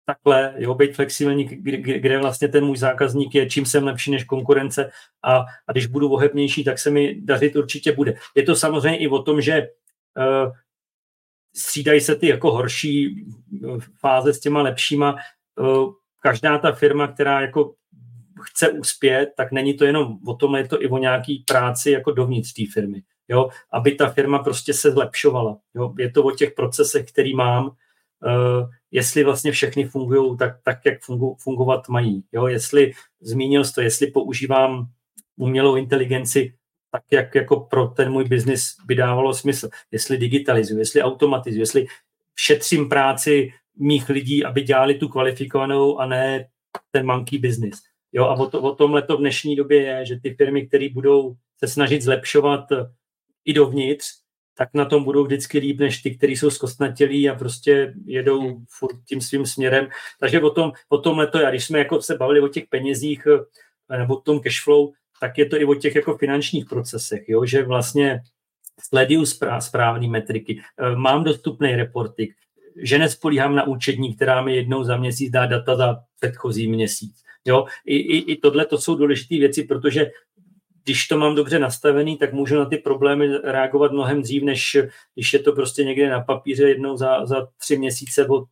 takhle, 0.06 0.54
jo, 0.58 0.74
být 0.74 0.96
flexibilní, 0.96 1.44
kde, 1.44 2.20
vlastně 2.20 2.48
ten 2.48 2.66
můj 2.66 2.78
zákazník 2.78 3.36
je, 3.36 3.50
čím 3.50 3.66
jsem 3.66 3.84
lepší 3.84 4.12
než 4.12 4.24
konkurence 4.24 4.92
a, 5.24 5.38
a 5.68 5.72
když 5.72 5.86
budu 5.86 6.10
ohebnější, 6.10 6.64
tak 6.64 6.80
se 6.80 6.90
mi 6.90 7.22
dařit 7.22 7.56
určitě 7.56 7.92
bude. 7.92 8.14
Je 8.36 8.44
to 8.44 8.56
samozřejmě 8.56 8.98
i 8.98 9.08
o 9.08 9.22
tom, 9.22 9.42
že 9.42 9.68
střídají 11.56 12.02
se 12.02 12.16
ty 12.16 12.28
jako 12.28 12.52
horší 12.52 13.26
eh, 13.64 13.68
fáze 14.00 14.34
s 14.34 14.40
těma 14.40 14.62
lepšíma. 14.62 15.16
Eh, 15.60 15.64
každá 16.22 16.58
ta 16.58 16.72
firma, 16.72 17.08
která 17.08 17.42
jako 17.42 17.74
chce 18.42 18.70
uspět, 18.70 19.30
tak 19.38 19.52
není 19.52 19.74
to 19.74 19.86
jenom 19.86 20.18
o 20.28 20.34
tom, 20.34 20.56
je 20.56 20.68
to 20.68 20.84
i 20.84 20.88
o 20.88 20.98
nějaký 20.98 21.44
práci 21.48 21.92
jako 21.92 22.12
dovnitř 22.12 22.54
té 22.54 22.64
firmy. 22.74 23.02
Jo, 23.28 23.50
aby 23.72 23.96
ta 23.96 24.10
firma 24.10 24.40
prostě 24.40 24.74
se 24.74 24.92
zlepšovala. 24.92 25.58
Jo, 25.76 25.94
je 25.98 26.12
to 26.12 26.24
o 26.24 26.32
těch 26.32 26.54
procesech, 26.54 27.12
který 27.12 27.36
mám, 27.36 27.66
uh, 27.68 28.70
jestli 28.92 29.24
vlastně 29.24 29.52
všechny 29.52 29.86
fungují 29.86 30.38
tak, 30.38 30.58
tak 30.64 30.86
jak 30.86 31.02
fungu, 31.02 31.36
fungovat 31.40 31.90
mají. 31.90 32.24
Jo, 32.32 32.48
jestli 32.48 32.92
zmínil 33.22 33.64
jsi 33.64 33.74
to, 33.74 33.82
jestli 33.82 34.08
používám 34.08 34.88
umělou 35.36 35.76
inteligenci 35.76 36.54
tak, 36.98 37.12
jak 37.12 37.36
jako 37.36 37.60
pro 37.60 37.88
ten 37.88 38.12
můj 38.12 38.24
biznis 38.24 38.76
by 38.86 38.96
dávalo 38.96 39.34
smysl. 39.34 39.70
Jestli 39.92 40.18
digitalizuju, 40.18 40.80
jestli 40.80 41.02
automatizuju, 41.02 41.62
jestli 41.62 41.86
šetřím 42.36 42.90
práci 42.90 43.54
mých 43.80 44.10
lidí, 44.10 44.46
aby 44.46 44.62
dělali 44.62 44.94
tu 44.94 45.08
kvalifikovanou 45.08 46.00
a 46.00 46.06
ne 46.06 46.48
ten 46.92 47.06
monkey 47.06 47.40
business. 47.40 47.80
Jo, 48.12 48.24
a 48.24 48.34
o, 48.34 48.46
to, 48.46 48.62
o 48.62 48.76
tomhle 48.76 49.02
to 49.02 49.18
v 49.18 49.20
dnešní 49.20 49.56
době 49.56 49.82
je, 49.82 50.06
že 50.06 50.20
ty 50.20 50.34
firmy, 50.34 50.68
které 50.68 50.90
budou 50.90 51.36
se 51.60 51.68
snažit 51.68 52.02
zlepšovat 52.02 52.66
i 53.46 53.54
dovnitř, 53.54 54.06
tak 54.58 54.70
na 54.74 54.86
tom 54.86 55.04
budou 55.04 55.26
vždycky 55.26 55.60
líp 55.60 55.80
než 55.80 56.02
ty, 56.02 56.18
kteří 56.18 56.38
jsou 56.38 56.50
zkostnatělí 56.50 57.30
a 57.30 57.36
prostě 57.36 57.94
jedou 58.06 58.42
hmm. 58.42 58.66
furt 58.70 58.98
tím 59.08 59.22
svým 59.22 59.46
směrem. 59.46 59.88
Takže 60.20 60.42
o, 60.42 60.50
tom, 60.50 60.72
o 60.90 60.98
tomhle 60.98 61.28
to, 61.28 61.46
a 61.46 61.50
když 61.50 61.66
jsme 61.66 61.80
jako 61.80 62.02
se 62.02 62.18
bavili 62.18 62.42
o 62.42 62.48
těch 62.48 62.64
penězích 62.70 63.28
nebo 63.98 64.18
o 64.18 64.22
tom 64.22 64.40
cashflow, 64.40 64.90
tak 65.22 65.38
je 65.38 65.46
to 65.46 65.62
i 65.62 65.66
o 65.66 65.76
těch 65.76 65.96
jako 65.96 66.18
finančních 66.18 66.66
procesech, 66.66 67.30
jo? 67.30 67.46
že 67.46 67.64
vlastně 67.64 68.22
sleduju 68.80 69.26
správné 69.60 70.08
metriky, 70.08 70.60
e, 70.78 70.96
mám 70.96 71.24
dostupný 71.24 71.76
reportik, 71.76 72.34
že 72.82 73.00
nespolíhám 73.00 73.56
na 73.56 73.68
účetní, 73.68 74.16
která 74.16 74.42
mi 74.42 74.56
jednou 74.56 74.84
za 74.84 74.98
měsíc 74.98 75.32
dá 75.32 75.46
data 75.46 75.76
za 75.76 75.98
předchozí 76.20 76.68
měsíc. 76.68 77.24
Jo? 77.46 77.66
I, 77.86 77.96
i, 77.96 78.32
i 78.32 78.36
tohle 78.36 78.66
to 78.66 78.78
jsou 78.78 78.96
důležité 78.96 79.36
věci, 79.36 79.64
protože 79.64 80.12
když 80.84 81.08
to 81.08 81.18
mám 81.18 81.36
dobře 81.36 81.60
nastavený, 81.60 82.18
tak 82.18 82.34
můžu 82.34 82.56
na 82.56 82.66
ty 82.66 82.78
problémy 82.78 83.38
reagovat 83.38 83.92
mnohem 83.92 84.22
dřív, 84.22 84.44
než 84.44 84.78
když 85.16 85.34
je 85.34 85.40
to 85.40 85.54
prostě 85.54 85.84
někde 85.84 86.10
na 86.10 86.22
papíře 86.22 86.70
jednou 86.70 86.98
za, 86.98 87.26
za 87.26 87.48
tři 87.58 87.78
měsíce 87.78 88.26
od 88.26 88.48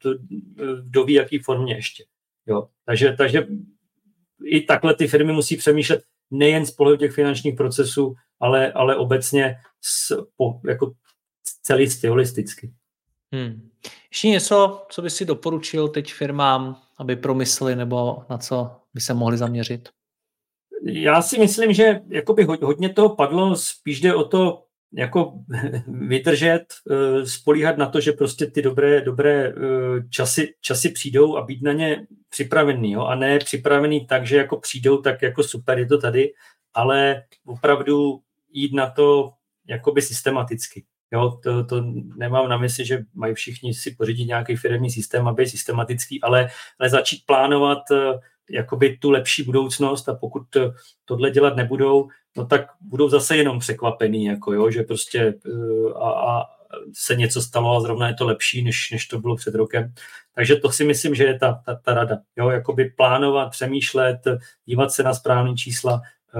kdo 0.83 1.03
ví 1.03 1.13
jaký 1.13 1.39
formě 1.39 1.75
ještě. 1.75 2.03
Jo? 2.47 2.67
Takže, 2.85 3.15
takže 3.17 3.47
i 4.43 4.61
takhle 4.61 4.95
ty 4.95 5.07
firmy 5.07 5.33
musí 5.33 5.57
přemýšlet, 5.57 6.03
nejen 6.31 6.65
z 6.65 6.71
pohledu 6.71 6.97
těch 6.97 7.11
finančních 7.13 7.55
procesů, 7.55 8.15
ale, 8.39 8.71
ale 8.71 8.95
obecně 8.95 9.55
s, 9.81 10.25
po, 10.37 10.59
jako 10.67 10.91
celý 11.63 11.87
holisticky. 12.07 12.73
Hmm. 13.33 13.69
Ještě 14.11 14.27
něco, 14.27 14.85
co 14.89 15.01
by 15.01 15.09
si 15.09 15.25
doporučil 15.25 15.87
teď 15.87 16.13
firmám, 16.13 16.81
aby 16.97 17.15
promysleli 17.15 17.75
nebo 17.75 18.23
na 18.29 18.37
co 18.37 18.71
by 18.93 19.01
se 19.01 19.13
mohli 19.13 19.37
zaměřit? 19.37 19.89
Já 20.83 21.21
si 21.21 21.39
myslím, 21.39 21.73
že 21.73 22.01
jakoby 22.07 22.43
hodně 22.43 22.89
toho 22.89 23.15
padlo, 23.15 23.55
spíš 23.55 24.01
jde 24.01 24.15
o 24.15 24.23
to 24.23 24.64
jako 24.95 25.33
vydržet, 25.87 26.65
eh, 26.91 27.25
spolíhat 27.25 27.77
na 27.77 27.85
to, 27.85 28.01
že 28.01 28.11
prostě 28.11 28.45
ty 28.45 28.61
dobré, 28.61 29.01
dobré 29.01 29.53
časy, 30.09 30.53
časy 30.61 30.89
přijdou 30.89 31.37
a 31.37 31.41
být 31.41 31.61
na 31.61 31.73
ně 31.73 32.07
připravený, 32.29 32.91
jo? 32.91 33.01
a 33.01 33.15
ne 33.15 33.39
připravený 33.39 34.07
tak, 34.07 34.27
že 34.27 34.37
jako 34.37 34.57
přijdou, 34.59 35.01
tak 35.01 35.21
jako 35.21 35.43
super, 35.43 35.79
je 35.79 35.85
to 35.85 35.97
tady, 35.97 36.33
ale 36.73 37.23
opravdu 37.45 38.19
jít 38.51 38.73
na 38.73 38.89
to 38.89 39.31
jakoby 39.67 40.01
systematicky. 40.01 40.85
Jo, 41.13 41.39
to, 41.43 41.65
to 41.65 41.81
nemám 42.17 42.49
na 42.49 42.57
mysli, 42.57 42.85
že 42.85 43.03
mají 43.13 43.33
všichni 43.33 43.73
si 43.73 43.91
pořídit 43.91 44.25
nějaký 44.25 44.55
firmní 44.55 44.89
systém, 44.89 45.27
aby 45.27 45.43
je 45.43 45.47
systematický, 45.47 46.21
ale, 46.21 46.49
ale 46.79 46.89
začít 46.89 47.23
plánovat 47.25 47.79
jakoby 48.49 48.97
tu 48.97 49.11
lepší 49.11 49.43
budoucnost 49.43 50.09
a 50.09 50.15
pokud 50.15 50.43
tohle 51.05 51.31
dělat 51.31 51.55
nebudou, 51.55 52.09
no 52.37 52.45
tak 52.45 52.67
budou 52.81 53.09
zase 53.09 53.37
jenom 53.37 53.59
překvapený, 53.59 54.25
jako 54.25 54.53
jo, 54.53 54.71
že 54.71 54.83
prostě 54.83 55.19
eh, 55.45 55.93
a, 55.95 56.09
a 56.09 56.43
se 56.93 57.15
něco 57.15 57.41
stalo 57.41 57.77
a 57.77 57.81
zrovna 57.81 58.07
je 58.07 58.13
to 58.13 58.25
lepší, 58.25 58.63
než, 58.63 58.91
než 58.91 59.07
to 59.07 59.19
bylo 59.19 59.35
před 59.35 59.55
rokem. 59.55 59.93
Takže 60.35 60.55
to 60.55 60.71
si 60.71 60.83
myslím, 60.83 61.15
že 61.15 61.23
je 61.23 61.39
ta, 61.39 61.61
ta, 61.65 61.75
ta 61.75 61.93
rada. 61.93 62.17
Jo, 62.35 62.49
jakoby 62.49 62.85
plánovat, 62.85 63.51
přemýšlet, 63.51 64.19
dívat 64.65 64.91
se 64.91 65.03
na 65.03 65.13
správné 65.13 65.55
čísla, 65.55 66.01
eh, 66.35 66.39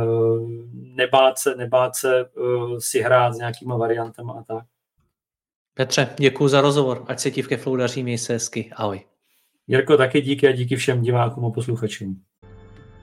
nebát 0.74 1.38
se, 1.38 1.56
nebát 1.56 1.96
se 1.96 2.20
eh, 2.20 2.80
si 2.80 3.02
hrát 3.02 3.34
s 3.34 3.38
nějakýma 3.38 3.78
variantama 3.78 4.34
a 4.34 4.44
tak. 4.44 4.66
Petře, 5.74 6.10
děkuji 6.20 6.48
za 6.48 6.62
rozhovor. 6.62 7.06
Ať 7.08 7.20
se 7.20 7.32
ti 7.32 7.42
v 7.42 7.48
Keflu 7.48 7.76
daří, 7.76 8.04
měj 8.04 8.18
se 8.18 8.34
hezky. 8.34 8.72
Ahoj. 8.76 9.02
Jirko, 9.68 9.98
taky 9.98 10.22
díky 10.22 10.48
a 10.48 10.52
díky 10.52 10.76
všem 10.76 11.02
divákům 11.02 11.46
a 11.46 11.52
posluchačům. 11.52 12.22